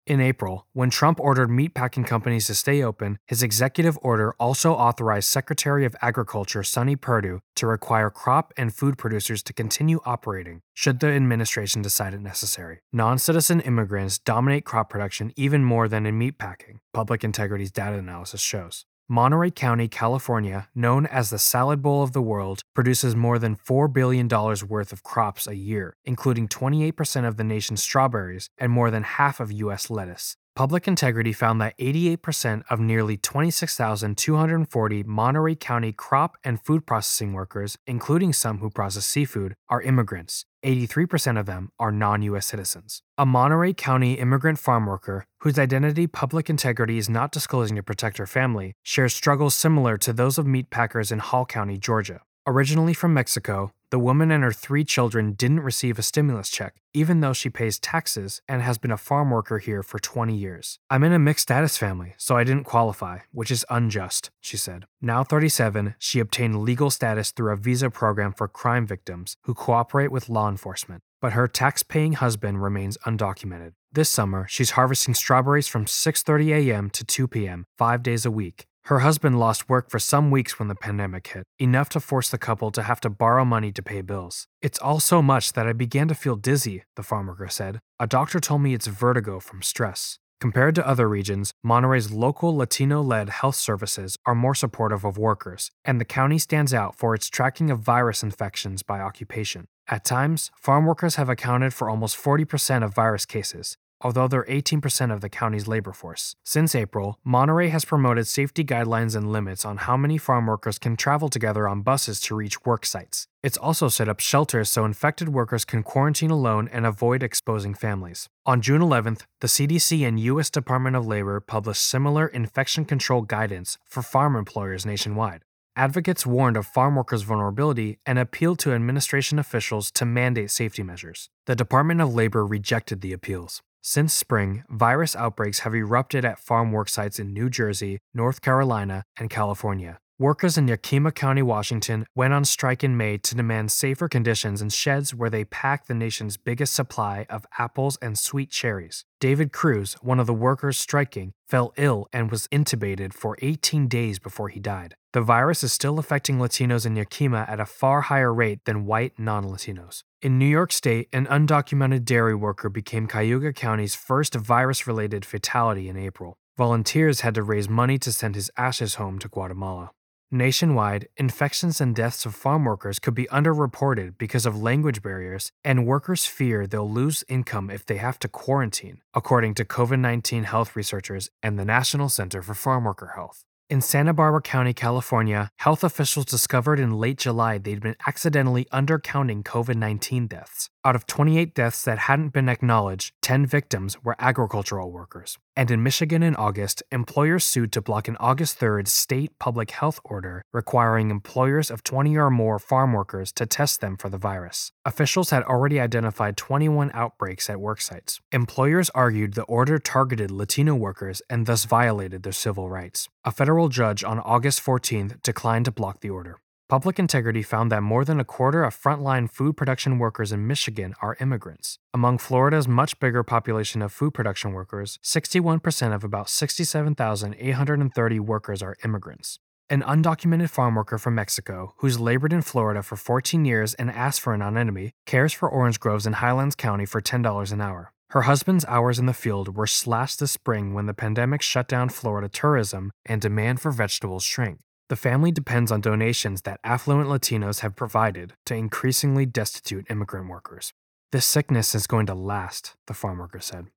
In 0.08 0.22
April, 0.22 0.66
when 0.72 0.90
Trump 0.90 1.20
ordered 1.20 1.50
meatpacking 1.50 2.08
companies 2.08 2.48
to 2.48 2.56
stay 2.56 2.82
open, 2.82 3.20
his 3.26 3.44
executive 3.44 4.00
order 4.02 4.34
also 4.40 4.72
authorized 4.72 5.30
Secretary 5.30 5.84
of 5.84 5.98
Agriculture 6.02 6.64
Sonny 6.64 6.96
Perdue 6.96 7.42
to 7.58 7.68
require 7.68 8.10
crop 8.10 8.54
and 8.56 8.74
food 8.74 8.98
producers 8.98 9.44
to 9.44 9.52
continue 9.52 10.00
operating 10.06 10.62
should 10.74 11.02
the 11.02 11.08
administration 11.08 11.82
decide 11.82 12.14
it 12.14 12.22
necessary. 12.22 12.80
Non 12.94 13.20
citizen 13.20 13.60
immigrants 13.60 14.18
dominate 14.18 14.64
crop 14.64 14.90
production 14.90 15.34
even 15.36 15.66
more 15.66 15.90
than 15.90 16.06
in 16.06 16.18
meatpacking, 16.18 16.80
Public 16.94 17.26
Integrity's 17.26 17.72
data 17.72 17.98
analysis 17.98 18.40
shows. 18.40 18.86
Monterey 19.10 19.52
County, 19.52 19.88
California, 19.88 20.68
known 20.76 21.06
as 21.06 21.30
the 21.30 21.40
salad 21.40 21.82
bowl 21.82 22.04
of 22.04 22.12
the 22.12 22.22
world, 22.22 22.64
produces 22.74 23.16
more 23.16 23.40
than 23.40 23.56
$4 23.56 23.92
billion 23.94 24.28
worth 24.28 24.92
of 24.92 25.02
crops 25.02 25.48
a 25.48 25.56
year, 25.56 25.96
including 26.04 26.50
28% 26.50 27.26
of 27.26 27.38
the 27.38 27.46
nation's 27.46 27.82
strawberries 27.82 28.50
and 28.58 28.70
more 28.70 28.92
than 28.92 29.04
half 29.04 29.40
of 29.40 29.50
U.S. 29.50 29.90
lettuce. 29.90 30.36
Public 30.58 30.88
Integrity 30.88 31.34
found 31.34 31.62
that 31.62 31.78
88% 31.78 32.64
of 32.68 32.80
nearly 32.80 33.16
26,240 33.16 35.04
Monterey 35.04 35.54
County 35.54 35.92
crop 35.92 36.36
and 36.44 36.60
food 36.60 36.88
processing 36.88 37.34
workers, 37.34 37.78
including 37.86 38.34
some 38.34 38.58
who 38.58 38.72
process 38.72 39.06
seafood, 39.06 39.54
are 39.70 39.84
immigrants. 39.84 40.46
83% 40.66 41.40
of 41.40 41.46
them 41.46 41.70
are 41.78 41.92
non 41.92 42.24
US 42.24 42.48
citizens. 42.48 43.04
A 43.20 43.26
Monterey 43.26 43.74
County 43.74 44.14
immigrant 44.14 44.58
farm 44.58 44.88
worker, 44.88 45.26
whose 45.42 45.60
identity 45.60 46.08
Public 46.08 46.50
Integrity 46.50 46.98
is 46.98 47.08
not 47.08 47.32
disclosing 47.32 47.76
to 47.76 47.84
protect 47.84 48.18
her 48.18 48.26
family, 48.26 48.74
shares 48.82 49.14
struggles 49.14 49.54
similar 49.54 49.96
to 50.00 50.12
those 50.12 50.40
of 50.40 50.48
meatpackers 50.48 51.12
in 51.12 51.20
Hall 51.20 51.46
County, 51.46 51.78
Georgia. 51.78 52.22
Originally 52.50 52.94
from 52.94 53.14
Mexico, 53.14 53.74
the 53.90 54.00
woman 54.00 54.32
and 54.32 54.42
her 54.42 54.54
three 54.54 54.86
children 54.86 55.34
didn't 55.34 55.60
receive 55.60 56.00
a 56.00 56.02
stimulus 56.02 56.48
check, 56.48 56.76
even 56.94 57.20
though 57.20 57.34
she 57.34 57.50
pays 57.50 57.78
taxes 57.78 58.42
and 58.48 58.62
has 58.62 58.78
been 58.78 58.90
a 58.90 58.96
farm 58.96 59.32
worker 59.32 59.60
here 59.60 59.84
for 59.84 60.00
20 60.00 60.34
years. 60.34 60.80
I'm 60.90 61.04
in 61.04 61.12
a 61.12 61.20
mixed 61.20 61.44
status 61.44 61.78
family, 61.78 62.14
so 62.16 62.38
I 62.38 62.46
didn't 62.46 62.64
qualify, 62.64 63.20
which 63.34 63.52
is 63.52 63.66
unjust, 63.70 64.32
she 64.40 64.56
said. 64.56 64.86
Now 65.02 65.26
37, 65.26 65.96
she 66.00 66.22
obtained 66.22 66.64
legal 66.64 66.90
status 66.90 67.32
through 67.32 67.52
a 67.52 67.58
visa 67.58 67.90
program 67.90 68.32
for 68.32 68.48
crime 68.48 68.88
victims 68.88 69.36
who 69.42 69.54
cooperate 69.54 70.14
with 70.14 70.30
law 70.30 70.48
enforcement, 70.48 71.04
but 71.20 71.34
her 71.34 71.50
tax-paying 71.50 72.14
husband 72.14 72.64
remains 72.64 72.98
undocumented. 73.06 73.74
This 73.92 74.10
summer, 74.10 74.48
she's 74.48 74.72
harvesting 74.72 75.16
strawberries 75.16 75.68
from 75.68 75.84
6:30 75.84 76.70
a.m. 76.70 76.90
to 76.92 77.04
2 77.04 77.28
p.m., 77.28 77.66
5 77.78 78.04
days 78.04 78.26
a 78.26 78.32
week, 78.32 78.68
her 78.88 79.00
husband 79.00 79.38
lost 79.38 79.68
work 79.68 79.90
for 79.90 80.00
some 80.00 80.32
weeks 80.32 80.58
when 80.58 80.70
the 80.70 80.76
pandemic 80.76 81.28
hit, 81.28 81.44
enough 81.60 81.90
to 81.90 82.00
force 82.00 82.30
the 82.30 82.38
couple 82.38 82.72
to 82.72 82.84
have 82.84 83.02
to 83.02 83.10
borrow 83.10 83.44
money 83.44 83.70
to 83.70 83.84
pay 83.84 84.00
bills. 84.00 84.48
It's 84.62 84.80
all 84.80 85.02
so 85.02 85.22
much 85.22 85.52
that 85.54 85.68
I 85.68 85.74
began 85.74 86.08
to 86.08 86.16
feel 86.16 86.38
dizzy, 86.38 86.86
the 86.96 87.02
farmworker 87.02 87.52
said. 87.52 87.80
A 88.00 88.08
doctor 88.08 88.40
told 88.40 88.62
me 88.62 88.74
it's 88.74 88.88
vertigo 88.88 89.42
from 89.42 89.62
stress. 89.62 90.20
Compared 90.40 90.74
to 90.76 90.88
other 90.88 91.10
regions, 91.10 91.52
Monterey's 91.66 92.12
local 92.12 92.56
Latino 92.56 93.02
led 93.02 93.28
health 93.30 93.56
services 93.56 94.16
are 94.26 94.36
more 94.36 94.56
supportive 94.56 95.04
of 95.04 95.18
workers, 95.18 95.70
and 95.84 96.00
the 96.00 96.06
county 96.06 96.38
stands 96.38 96.74
out 96.74 96.96
for 96.96 97.14
its 97.14 97.28
tracking 97.28 97.70
of 97.70 97.80
virus 97.80 98.24
infections 98.24 98.84
by 98.84 99.02
occupation. 99.02 99.66
At 99.90 100.06
times, 100.06 100.50
farm 100.62 100.86
workers 100.86 101.16
have 101.16 101.28
accounted 101.28 101.74
for 101.74 101.90
almost 101.90 102.16
40% 102.18 102.86
of 102.86 102.94
virus 102.94 103.26
cases, 103.26 103.78
although 104.02 104.28
they're 104.28 104.44
18% 104.46 105.12
of 105.14 105.22
the 105.22 105.30
county's 105.30 105.68
labor 105.68 105.92
force. 105.92 106.36
Since 106.44 106.76
April, 106.76 107.20
Monterey 107.24 107.70
has 107.70 107.86
promoted 107.86 108.28
safety 108.28 108.64
guidelines 108.64 109.16
and 109.16 109.32
limits 109.32 109.66
on 109.66 109.78
how 109.78 109.98
many 109.98 110.18
farm 110.18 110.48
workers 110.48 110.80
can 110.80 110.96
travel 110.96 111.30
together 111.30 111.68
on 111.68 111.82
buses 111.82 112.20
to 112.22 112.36
reach 112.36 112.66
work 112.66 112.86
sites. 112.86 113.28
It's 113.44 113.58
also 113.58 113.88
set 113.88 114.10
up 114.10 114.20
shelters 114.20 114.70
so 114.70 114.86
infected 114.86 115.30
workers 115.30 115.66
can 115.66 115.84
quarantine 115.84 116.32
alone 116.32 116.68
and 116.72 116.86
avoid 116.86 117.24
exposing 117.24 117.74
families. 117.74 118.28
On 118.46 118.62
June 118.62 118.82
11th, 118.82 119.24
the 119.42 119.48
CDC 119.48 120.08
and 120.08 120.20
U.S. 120.20 120.50
Department 120.50 120.96
of 120.96 121.08
Labor 121.08 121.40
published 121.40 121.86
similar 121.86 122.28
infection 122.28 122.86
control 122.86 123.22
guidance 123.22 123.78
for 123.86 124.02
farm 124.02 124.36
employers 124.36 124.86
nationwide. 124.86 125.44
Advocates 125.78 126.26
warned 126.26 126.58
of 126.58 126.66
farm 126.66 126.96
workers' 126.96 127.22
vulnerability 127.22 128.00
and 128.04 128.18
appealed 128.18 128.58
to 128.58 128.74
administration 128.74 129.38
officials 129.38 129.92
to 129.92 130.06
mandate 130.06 130.50
safety 130.50 130.82
measures. 130.82 131.30
The 131.46 131.56
Department 131.56 132.02
of 132.02 132.16
Labor 132.16 132.44
rejected 132.44 133.02
the 133.02 133.14
appeals. 133.14 133.62
Since 133.90 134.14
spring, 134.14 134.66
virus 134.68 135.16
outbreaks 135.16 135.60
have 135.60 135.74
erupted 135.74 136.26
at 136.26 136.40
farm 136.40 136.74
work 136.74 136.90
sites 136.90 137.20
in 137.20 137.32
New 137.32 137.50
Jersey, 137.50 138.00
North 138.14 138.42
Carolina, 138.42 139.06
and 139.18 139.30
California. 139.30 139.98
Workers 140.20 140.58
in 140.58 140.68
Yakima 140.68 141.12
County, 141.12 141.44
Washington, 141.44 142.08
went 142.16 142.34
on 142.34 142.44
strike 142.44 142.84
in 142.84 142.98
May 142.98 143.20
to 143.20 143.36
demand 143.36 143.72
safer 143.72 144.08
conditions 144.08 144.64
in 144.64 144.70
sheds 144.70 145.14
where 145.14 145.30
they 145.30 145.46
pack 145.46 145.86
the 145.86 145.94
nation's 145.94 146.38
biggest 146.38 146.74
supply 146.74 147.28
of 147.30 147.46
apples 147.60 148.00
and 148.02 148.18
sweet 148.18 148.50
cherries. 148.50 149.06
David 149.20 149.54
Cruz, 149.54 149.94
one 150.02 150.20
of 150.20 150.26
the 150.26 150.34
workers 150.34 150.80
striking, 150.80 151.34
fell 151.48 151.72
ill 151.78 152.08
and 152.12 152.32
was 152.32 152.48
intubated 152.48 153.14
for 153.14 153.38
18 153.44 153.88
days 153.88 154.18
before 154.18 154.50
he 154.50 154.60
died. 154.60 154.96
The 155.14 155.22
virus 155.22 155.62
is 155.62 155.72
still 155.72 156.00
affecting 156.00 156.40
Latinos 156.40 156.88
in 156.88 156.96
Yakima 156.96 157.46
at 157.48 157.60
a 157.60 157.66
far 157.68 158.02
higher 158.02 158.34
rate 158.34 158.66
than 158.66 158.88
white 158.88 159.20
non 159.20 159.44
Latinos. 159.44 160.02
In 160.24 160.40
New 160.40 160.48
York 160.48 160.72
State, 160.72 161.10
an 161.14 161.28
undocumented 161.28 162.06
dairy 162.06 162.34
worker 162.34 162.70
became 162.70 163.06
Cayuga 163.06 163.54
County's 163.54 163.94
first 163.94 164.34
virus 164.34 164.88
related 164.88 165.26
fatality 165.26 165.88
in 165.88 165.96
April. 165.96 166.40
Volunteers 166.58 167.22
had 167.22 167.36
to 167.36 167.44
raise 167.44 167.70
money 167.70 168.00
to 168.00 168.12
send 168.12 168.34
his 168.34 168.50
ashes 168.58 168.96
home 168.96 169.20
to 169.20 169.28
Guatemala. 169.28 169.92
Nationwide, 170.32 171.08
infections 171.16 171.80
and 171.80 171.96
deaths 171.96 172.26
of 172.26 172.36
farm 172.36 172.66
workers 172.66 173.00
could 173.00 173.14
be 173.14 173.28
underreported 173.28 174.18
because 174.18 174.46
of 174.46 174.62
language 174.62 175.02
barriers, 175.02 175.54
and 175.64 175.88
workers 175.88 176.26
fear 176.26 176.68
they'll 176.68 176.90
lose 176.90 177.24
income 177.30 177.70
if 177.70 177.86
they 177.86 177.96
have 177.96 178.20
to 178.20 178.28
quarantine, 178.28 179.00
according 179.14 179.54
to 179.54 179.64
COVID 179.64 180.00
19 180.00 180.44
health 180.44 180.76
researchers 180.76 181.30
and 181.42 181.58
the 181.58 181.64
National 181.64 182.10
Center 182.10 182.42
for 182.42 182.54
Farm 182.54 182.84
Worker 182.84 183.14
Health. 183.16 183.46
In 183.70 183.80
Santa 183.80 184.14
Barbara 184.14 184.42
County, 184.42 184.74
California, 184.74 185.50
health 185.60 185.84
officials 185.84 186.26
discovered 186.26 186.80
in 186.80 186.94
late 186.94 187.18
July 187.18 187.58
they'd 187.58 187.82
been 187.82 187.96
accidentally 188.06 188.66
undercounting 188.74 189.44
COVID 189.44 189.76
19 189.76 190.28
deaths. 190.28 190.70
Out 190.86 190.96
of 190.96 191.06
28 191.08 191.54
deaths 191.54 191.84
that 191.84 191.98
hadn't 192.00 192.30
been 192.30 192.48
acknowledged, 192.48 193.14
10 193.22 193.46
victims 193.46 193.98
were 194.04 194.16
agricultural 194.20 194.92
workers. 194.92 195.38
And 195.56 195.70
in 195.70 195.84
Michigan 195.84 196.24
in 196.24 196.36
August, 196.36 196.82
employers 196.92 197.46
sued 197.46 197.72
to 197.74 197.82
block 197.82 198.08
an 198.08 198.16
August 198.20 198.60
3rd 198.60 198.88
state 198.88 199.38
public 199.40 199.72
health 199.72 200.00
order 200.06 200.44
requiring 200.54 201.10
employers 201.10 201.72
of 201.72 201.84
20 201.84 202.16
or 202.16 202.30
more 202.30 202.60
farm 202.60 202.94
workers 202.94 203.32
to 203.34 203.46
test 203.46 203.82
them 203.82 203.98
for 203.98 204.10
the 204.10 204.18
virus. 204.18 204.72
Officials 204.86 205.32
had 205.32 205.44
already 205.44 205.80
identified 205.80 206.38
21 206.38 206.92
outbreaks 206.94 207.50
at 207.50 207.60
work 207.60 207.82
sites. 207.82 208.22
Employers 208.32 208.90
argued 208.92 209.34
the 209.34 209.44
order 209.44 209.80
targeted 209.80 210.32
Latino 210.32 210.76
workers 210.76 211.22
and 211.30 211.48
thus 211.48 211.66
violated 211.66 212.24
their 212.24 212.32
civil 212.32 212.70
rights. 212.70 213.10
A 213.26 213.32
federal 213.32 213.68
judge 213.68 214.04
on 214.04 214.20
August 214.20 214.64
14th 214.64 215.22
declined 215.22 215.66
to 215.66 215.72
block 215.72 216.00
the 216.00 216.10
order. 216.10 216.38
Public 216.70 217.00
Integrity 217.00 217.44
found 217.44 217.72
that 217.72 217.82
more 217.82 218.04
than 218.04 218.20
a 218.20 218.26
quarter 218.26 218.66
of 218.66 218.76
frontline 218.76 219.32
food 219.32 219.56
production 219.56 220.00
workers 220.00 220.34
in 220.34 220.46
Michigan 220.46 220.96
are 221.02 221.16
immigrants. 221.22 221.80
Among 221.94 222.18
Florida's 222.18 222.68
much 222.68 223.00
bigger 223.00 223.24
population 223.24 223.82
of 223.82 223.94
food 223.94 224.14
production 224.14 224.52
workers, 224.52 225.00
61% 225.02 225.96
of 225.96 226.04
about 226.04 226.30
67,830 226.30 228.20
workers 228.20 228.62
are 228.62 228.76
immigrants. 228.84 229.40
An 229.70 229.82
undocumented 229.82 230.50
farm 230.50 230.76
worker 230.76 230.98
from 230.98 231.16
Mexico, 231.16 231.74
who's 231.78 232.02
labored 232.02 232.34
in 232.34 232.42
Florida 232.42 232.84
for 232.84 232.98
14 232.98 233.46
years 233.46 233.74
and 233.76 233.90
asked 233.90 234.20
for 234.20 234.34
an 234.34 234.42
anonymity, 234.42 234.92
cares 235.06 235.32
for 235.32 235.48
orange 235.48 235.80
groves 235.80 236.06
in 236.06 236.14
Highlands 236.14 236.56
County 236.56 236.86
for 236.86 237.00
$10 237.00 237.54
an 237.54 237.62
hour. 237.62 237.94
Her 238.10 238.24
husband's 238.24 238.66
hours 238.66 239.00
in 239.00 239.06
the 239.06 239.14
field 239.14 239.56
were 239.56 239.68
slashed 239.68 240.20
this 240.20 240.34
spring 240.34 240.74
when 240.74 240.86
the 240.86 240.94
pandemic 240.94 241.42
shut 241.42 241.70
down 241.70 241.88
Florida 241.88 242.28
tourism 242.28 242.92
and 243.06 243.22
demand 243.22 243.62
for 243.62 243.72
vegetables 243.72 244.26
shrank. 244.26 244.60
The 244.90 244.96
family 244.96 245.32
depends 245.32 245.70
on 245.70 245.82
donations 245.82 246.44
that 246.44 246.62
affluent 246.64 247.10
Latinos 247.10 247.60
have 247.60 247.76
provided 247.76 248.34
to 248.46 248.56
increasingly 248.56 249.26
destitute 249.26 249.86
immigrant 249.90 250.30
workers. 250.30 250.72
This 251.12 251.26
sickness 251.26 251.76
is 251.76 251.88
going 251.88 252.06
to 252.06 252.14
last, 252.14 252.76
the 252.88 252.94
farm 252.94 253.18
worker 253.18 253.42
said. 253.42 253.68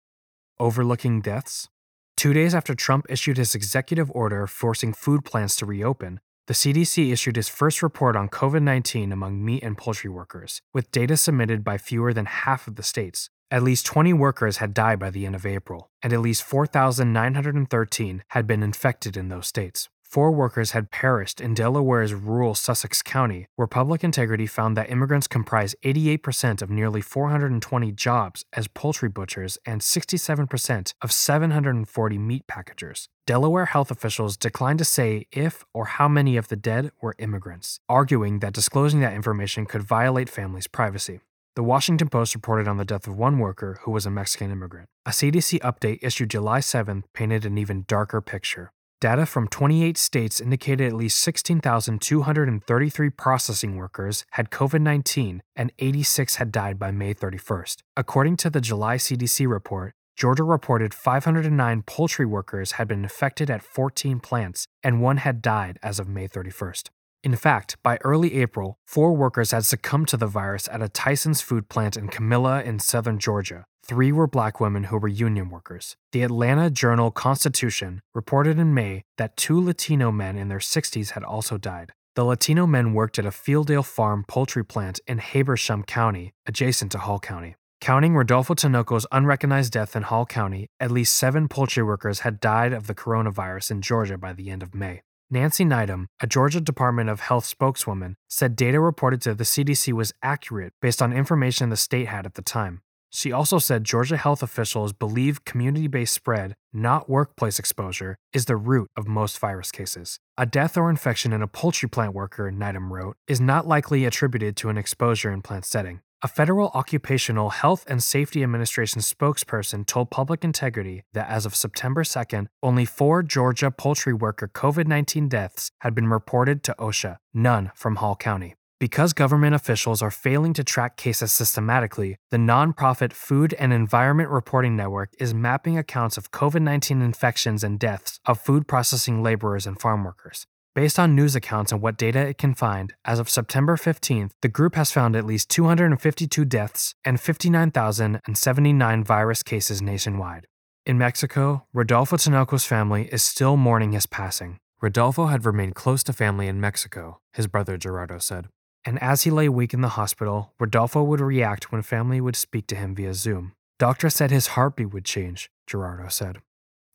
Overlooking 0.60 1.20
deaths? 1.20 1.68
Two 2.16 2.32
days 2.32 2.54
after 2.54 2.74
Trump 2.74 3.06
issued 3.08 3.38
his 3.38 3.56
executive 3.56 4.10
order 4.12 4.46
forcing 4.46 4.92
food 4.92 5.24
plants 5.24 5.56
to 5.56 5.66
reopen, 5.66 6.20
the 6.46 6.54
CDC 6.54 7.12
issued 7.12 7.38
its 7.38 7.48
first 7.48 7.82
report 7.82 8.14
on 8.14 8.28
COVID 8.28 8.62
19 8.62 9.10
among 9.10 9.44
meat 9.44 9.62
and 9.62 9.78
poultry 9.78 10.10
workers, 10.10 10.62
with 10.72 10.90
data 10.90 11.16
submitted 11.16 11.64
by 11.64 11.78
fewer 11.78 12.12
than 12.12 12.26
half 12.26 12.68
of 12.68 12.76
the 12.76 12.82
states. 12.82 13.30
At 13.50 13.62
least 13.64 13.86
20 13.86 14.12
workers 14.12 14.58
had 14.58 14.74
died 14.74 14.98
by 15.00 15.10
the 15.10 15.26
end 15.26 15.34
of 15.34 15.46
April, 15.46 15.90
and 16.02 16.12
at 16.12 16.20
least 16.20 16.44
4,913 16.44 18.24
had 18.28 18.46
been 18.46 18.62
infected 18.62 19.16
in 19.16 19.28
those 19.28 19.48
states. 19.48 19.88
Four 20.10 20.32
workers 20.32 20.72
had 20.72 20.90
perished 20.90 21.40
in 21.40 21.54
Delaware's 21.54 22.14
rural 22.14 22.56
Sussex 22.56 23.00
County, 23.00 23.46
where 23.54 23.68
public 23.68 24.02
integrity 24.02 24.44
found 24.44 24.76
that 24.76 24.90
immigrants 24.90 25.28
comprise 25.28 25.76
88% 25.84 26.62
of 26.62 26.68
nearly 26.68 27.00
420 27.00 27.92
jobs 27.92 28.44
as 28.52 28.66
poultry 28.66 29.08
butchers 29.08 29.56
and 29.64 29.80
67% 29.80 30.94
of 31.00 31.12
740 31.12 32.18
meat 32.18 32.44
packagers. 32.48 33.08
Delaware 33.24 33.66
health 33.66 33.92
officials 33.92 34.36
declined 34.36 34.80
to 34.80 34.84
say 34.84 35.26
if 35.30 35.64
or 35.72 35.84
how 35.84 36.08
many 36.08 36.36
of 36.36 36.48
the 36.48 36.56
dead 36.56 36.90
were 37.00 37.14
immigrants, 37.20 37.78
arguing 37.88 38.40
that 38.40 38.52
disclosing 38.52 38.98
that 38.98 39.14
information 39.14 39.64
could 39.64 39.84
violate 39.84 40.28
families' 40.28 40.66
privacy. 40.66 41.20
The 41.54 41.62
Washington 41.62 42.08
Post 42.08 42.34
reported 42.34 42.66
on 42.66 42.78
the 42.78 42.84
death 42.84 43.06
of 43.06 43.16
one 43.16 43.38
worker 43.38 43.78
who 43.82 43.92
was 43.92 44.06
a 44.06 44.10
Mexican 44.10 44.50
immigrant. 44.50 44.88
A 45.06 45.10
CDC 45.10 45.60
update 45.60 46.00
issued 46.02 46.30
July 46.30 46.58
7th 46.58 47.04
painted 47.14 47.46
an 47.46 47.58
even 47.58 47.84
darker 47.86 48.20
picture. 48.20 48.72
Data 49.00 49.24
from 49.24 49.48
28 49.48 49.96
states 49.96 50.42
indicated 50.42 50.86
at 50.86 50.92
least 50.92 51.18
16,233 51.20 53.10
processing 53.10 53.76
workers 53.76 54.26
had 54.32 54.50
COVID 54.50 54.82
19 54.82 55.42
and 55.56 55.72
86 55.78 56.34
had 56.34 56.52
died 56.52 56.78
by 56.78 56.90
May 56.90 57.14
31st. 57.14 57.76
According 57.96 58.36
to 58.36 58.50
the 58.50 58.60
July 58.60 58.96
CDC 58.96 59.48
report, 59.48 59.94
Georgia 60.16 60.44
reported 60.44 60.92
509 60.92 61.82
poultry 61.86 62.26
workers 62.26 62.72
had 62.72 62.88
been 62.88 63.04
infected 63.04 63.48
at 63.48 63.62
14 63.62 64.20
plants, 64.20 64.66
and 64.82 65.00
one 65.00 65.16
had 65.16 65.40
died 65.40 65.78
as 65.82 65.98
of 65.98 66.06
May 66.06 66.28
31st. 66.28 66.90
In 67.22 67.36
fact, 67.36 67.76
by 67.82 67.98
early 68.02 68.36
April, 68.40 68.78
four 68.86 69.12
workers 69.14 69.50
had 69.50 69.66
succumbed 69.66 70.08
to 70.08 70.16
the 70.16 70.26
virus 70.26 70.68
at 70.72 70.80
a 70.80 70.88
Tyson's 70.88 71.42
food 71.42 71.68
plant 71.68 71.94
in 71.96 72.08
Camilla 72.08 72.62
in 72.62 72.78
southern 72.78 73.18
Georgia. 73.18 73.66
Three 73.84 74.10
were 74.10 74.26
black 74.26 74.58
women 74.58 74.84
who 74.84 74.96
were 74.96 75.08
union 75.08 75.50
workers. 75.50 75.96
The 76.12 76.22
Atlanta 76.22 76.70
Journal 76.70 77.10
Constitution 77.10 78.00
reported 78.14 78.58
in 78.58 78.72
May 78.72 79.02
that 79.18 79.36
two 79.36 79.60
Latino 79.60 80.10
men 80.10 80.38
in 80.38 80.48
their 80.48 80.60
60s 80.60 81.10
had 81.10 81.22
also 81.22 81.58
died. 81.58 81.92
The 82.14 82.24
Latino 82.24 82.66
men 82.66 82.94
worked 82.94 83.18
at 83.18 83.26
a 83.26 83.30
Fieldale 83.30 83.84
Farm 83.84 84.24
poultry 84.26 84.64
plant 84.64 85.00
in 85.06 85.18
Habersham 85.18 85.82
County, 85.82 86.32
adjacent 86.46 86.90
to 86.92 86.98
Hall 86.98 87.20
County. 87.20 87.54
Counting 87.82 88.14
Rodolfo 88.14 88.54
Tinoco's 88.54 89.06
unrecognized 89.12 89.72
death 89.72 89.94
in 89.94 90.04
Hall 90.04 90.24
County, 90.24 90.68
at 90.78 90.90
least 90.90 91.16
seven 91.16 91.48
poultry 91.48 91.82
workers 91.82 92.20
had 92.20 92.40
died 92.40 92.72
of 92.72 92.86
the 92.86 92.94
coronavirus 92.94 93.70
in 93.70 93.82
Georgia 93.82 94.16
by 94.16 94.32
the 94.32 94.50
end 94.50 94.62
of 94.62 94.74
May. 94.74 95.02
Nancy 95.32 95.64
Nydam, 95.64 96.06
a 96.18 96.26
Georgia 96.26 96.60
Department 96.60 97.08
of 97.08 97.20
Health 97.20 97.44
spokeswoman, 97.44 98.16
said 98.28 98.56
data 98.56 98.80
reported 98.80 99.20
to 99.22 99.32
the 99.32 99.44
CDC 99.44 99.92
was 99.92 100.12
accurate 100.24 100.72
based 100.82 101.00
on 101.00 101.12
information 101.12 101.68
the 101.68 101.76
state 101.76 102.08
had 102.08 102.26
at 102.26 102.34
the 102.34 102.42
time. 102.42 102.80
She 103.12 103.30
also 103.30 103.60
said 103.60 103.84
Georgia 103.84 104.16
health 104.16 104.42
officials 104.42 104.92
believe 104.92 105.44
community 105.44 105.86
based 105.86 106.14
spread, 106.14 106.54
not 106.72 107.08
workplace 107.08 107.60
exposure, 107.60 108.16
is 108.32 108.46
the 108.46 108.56
root 108.56 108.88
of 108.96 109.06
most 109.06 109.38
virus 109.38 109.70
cases. 109.70 110.18
A 110.36 110.46
death 110.46 110.76
or 110.76 110.90
infection 110.90 111.32
in 111.32 111.42
a 111.42 111.48
poultry 111.48 111.88
plant 111.88 112.12
worker, 112.12 112.50
Needham 112.50 112.92
wrote, 112.92 113.16
is 113.28 113.40
not 113.40 113.68
likely 113.68 114.04
attributed 114.04 114.56
to 114.56 114.68
an 114.68 114.78
exposure 114.78 115.30
in 115.30 115.42
plant 115.42 115.64
setting. 115.64 116.00
A 116.22 116.28
federal 116.28 116.68
occupational 116.74 117.48
health 117.48 117.86
and 117.88 118.02
safety 118.02 118.42
administration 118.42 119.00
spokesperson 119.00 119.86
told 119.86 120.10
Public 120.10 120.44
Integrity 120.44 121.02
that 121.14 121.30
as 121.30 121.46
of 121.46 121.56
September 121.56 122.02
2nd, 122.02 122.48
only 122.62 122.84
four 122.84 123.22
Georgia 123.22 123.70
poultry 123.70 124.12
worker 124.12 124.46
COVID 124.46 124.86
19 124.86 125.30
deaths 125.30 125.70
had 125.78 125.94
been 125.94 126.08
reported 126.08 126.62
to 126.64 126.74
OSHA, 126.78 127.16
none 127.32 127.70
from 127.74 127.96
Hall 127.96 128.16
County. 128.16 128.54
Because 128.78 129.14
government 129.14 129.54
officials 129.54 130.02
are 130.02 130.10
failing 130.10 130.52
to 130.54 130.62
track 130.62 130.98
cases 130.98 131.32
systematically, 131.32 132.16
the 132.30 132.36
nonprofit 132.36 133.14
Food 133.14 133.54
and 133.54 133.72
Environment 133.72 134.28
Reporting 134.28 134.76
Network 134.76 135.14
is 135.18 135.32
mapping 135.32 135.78
accounts 135.78 136.18
of 136.18 136.32
COVID 136.32 136.60
19 136.60 137.00
infections 137.00 137.64
and 137.64 137.80
deaths 137.80 138.20
of 138.26 138.38
food 138.38 138.68
processing 138.68 139.22
laborers 139.22 139.66
and 139.66 139.80
farm 139.80 140.04
workers. 140.04 140.46
Based 140.74 140.98
on 140.98 141.14
news 141.14 141.34
accounts 141.34 141.72
and 141.72 141.82
what 141.82 141.96
data 141.96 142.20
it 142.20 142.38
can 142.38 142.54
find, 142.54 142.94
as 143.04 143.18
of 143.18 143.28
September 143.28 143.76
15th, 143.76 144.32
the 144.42 144.48
group 144.48 144.74
has 144.76 144.92
found 144.92 145.16
at 145.16 145.26
least 145.26 145.50
252 145.50 146.44
deaths 146.44 146.94
and 147.04 147.20
59,079 147.20 149.04
virus 149.04 149.42
cases 149.42 149.82
nationwide. 149.82 150.46
In 150.86 150.96
Mexico, 150.96 151.66
Rodolfo 151.72 152.16
Tinoco's 152.16 152.64
family 152.64 153.08
is 153.12 153.22
still 153.22 153.56
mourning 153.56 153.92
his 153.92 154.06
passing. 154.06 154.58
Rodolfo 154.80 155.26
had 155.26 155.44
remained 155.44 155.74
close 155.74 156.02
to 156.04 156.12
family 156.12 156.46
in 156.46 156.60
Mexico, 156.60 157.20
his 157.32 157.46
brother 157.46 157.76
Gerardo 157.76 158.18
said 158.18 158.48
and 158.84 159.00
as 159.02 159.22
he 159.22 159.30
lay 159.30 159.48
weak 159.48 159.74
in 159.74 159.82
the 159.82 159.90
hospital, 159.90 160.52
Rodolfo 160.58 161.02
would 161.02 161.20
react 161.20 161.70
when 161.70 161.82
family 161.82 162.20
would 162.20 162.36
speak 162.36 162.66
to 162.68 162.76
him 162.76 162.94
via 162.94 163.14
Zoom. 163.14 163.52
Doctor 163.78 164.10
said 164.10 164.30
his 164.30 164.48
heartbeat 164.48 164.92
would 164.92 165.04
change, 165.04 165.50
Gerardo 165.66 166.08
said. 166.08 166.38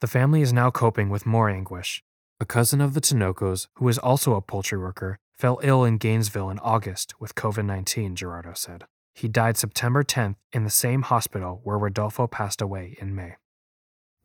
The 0.00 0.06
family 0.06 0.42
is 0.42 0.52
now 0.52 0.70
coping 0.70 1.08
with 1.08 1.26
more 1.26 1.48
anguish. 1.48 2.02
A 2.38 2.44
cousin 2.44 2.82
of 2.82 2.92
the 2.92 3.00
Tinocos, 3.00 3.66
who 3.76 3.88
is 3.88 3.96
also 3.96 4.34
a 4.34 4.42
poultry 4.42 4.76
worker, 4.76 5.18
fell 5.32 5.58
ill 5.62 5.84
in 5.84 5.96
Gainesville 5.96 6.50
in 6.50 6.58
August 6.58 7.14
with 7.18 7.34
COVID 7.34 7.64
19, 7.64 8.14
Gerardo 8.14 8.52
said. 8.52 8.84
He 9.14 9.26
died 9.26 9.56
September 9.56 10.04
10th 10.04 10.34
in 10.52 10.64
the 10.64 10.68
same 10.68 11.00
hospital 11.02 11.62
where 11.64 11.78
Rodolfo 11.78 12.26
passed 12.26 12.60
away 12.60 12.94
in 13.00 13.14
May. 13.14 13.36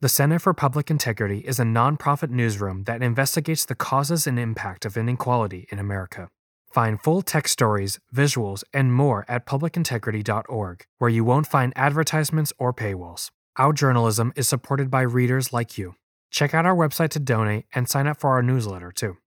The 0.02 0.10
Center 0.10 0.38
for 0.38 0.52
Public 0.52 0.90
Integrity 0.90 1.38
is 1.38 1.58
a 1.58 1.64
nonprofit 1.64 2.28
newsroom 2.28 2.84
that 2.84 3.02
investigates 3.02 3.64
the 3.64 3.74
causes 3.74 4.26
and 4.26 4.38
impact 4.38 4.84
of 4.84 4.98
inequality 4.98 5.66
in 5.72 5.78
America. 5.78 6.28
Find 6.70 7.00
full 7.00 7.22
text 7.22 7.54
stories, 7.54 7.98
visuals, 8.14 8.62
and 8.74 8.92
more 8.92 9.24
at 9.26 9.46
publicintegrity.org, 9.46 10.84
where 10.98 11.10
you 11.10 11.24
won't 11.24 11.46
find 11.46 11.72
advertisements 11.76 12.52
or 12.58 12.74
paywalls. 12.74 13.30
Our 13.56 13.72
journalism 13.72 14.34
is 14.36 14.48
supported 14.48 14.90
by 14.90 15.00
readers 15.00 15.54
like 15.54 15.78
you. 15.78 15.94
Check 16.32 16.54
out 16.54 16.66
our 16.66 16.74
website 16.74 17.10
to 17.10 17.20
donate 17.20 17.66
and 17.74 17.88
sign 17.88 18.06
up 18.06 18.18
for 18.18 18.30
our 18.30 18.42
newsletter, 18.42 18.90
too. 18.90 19.18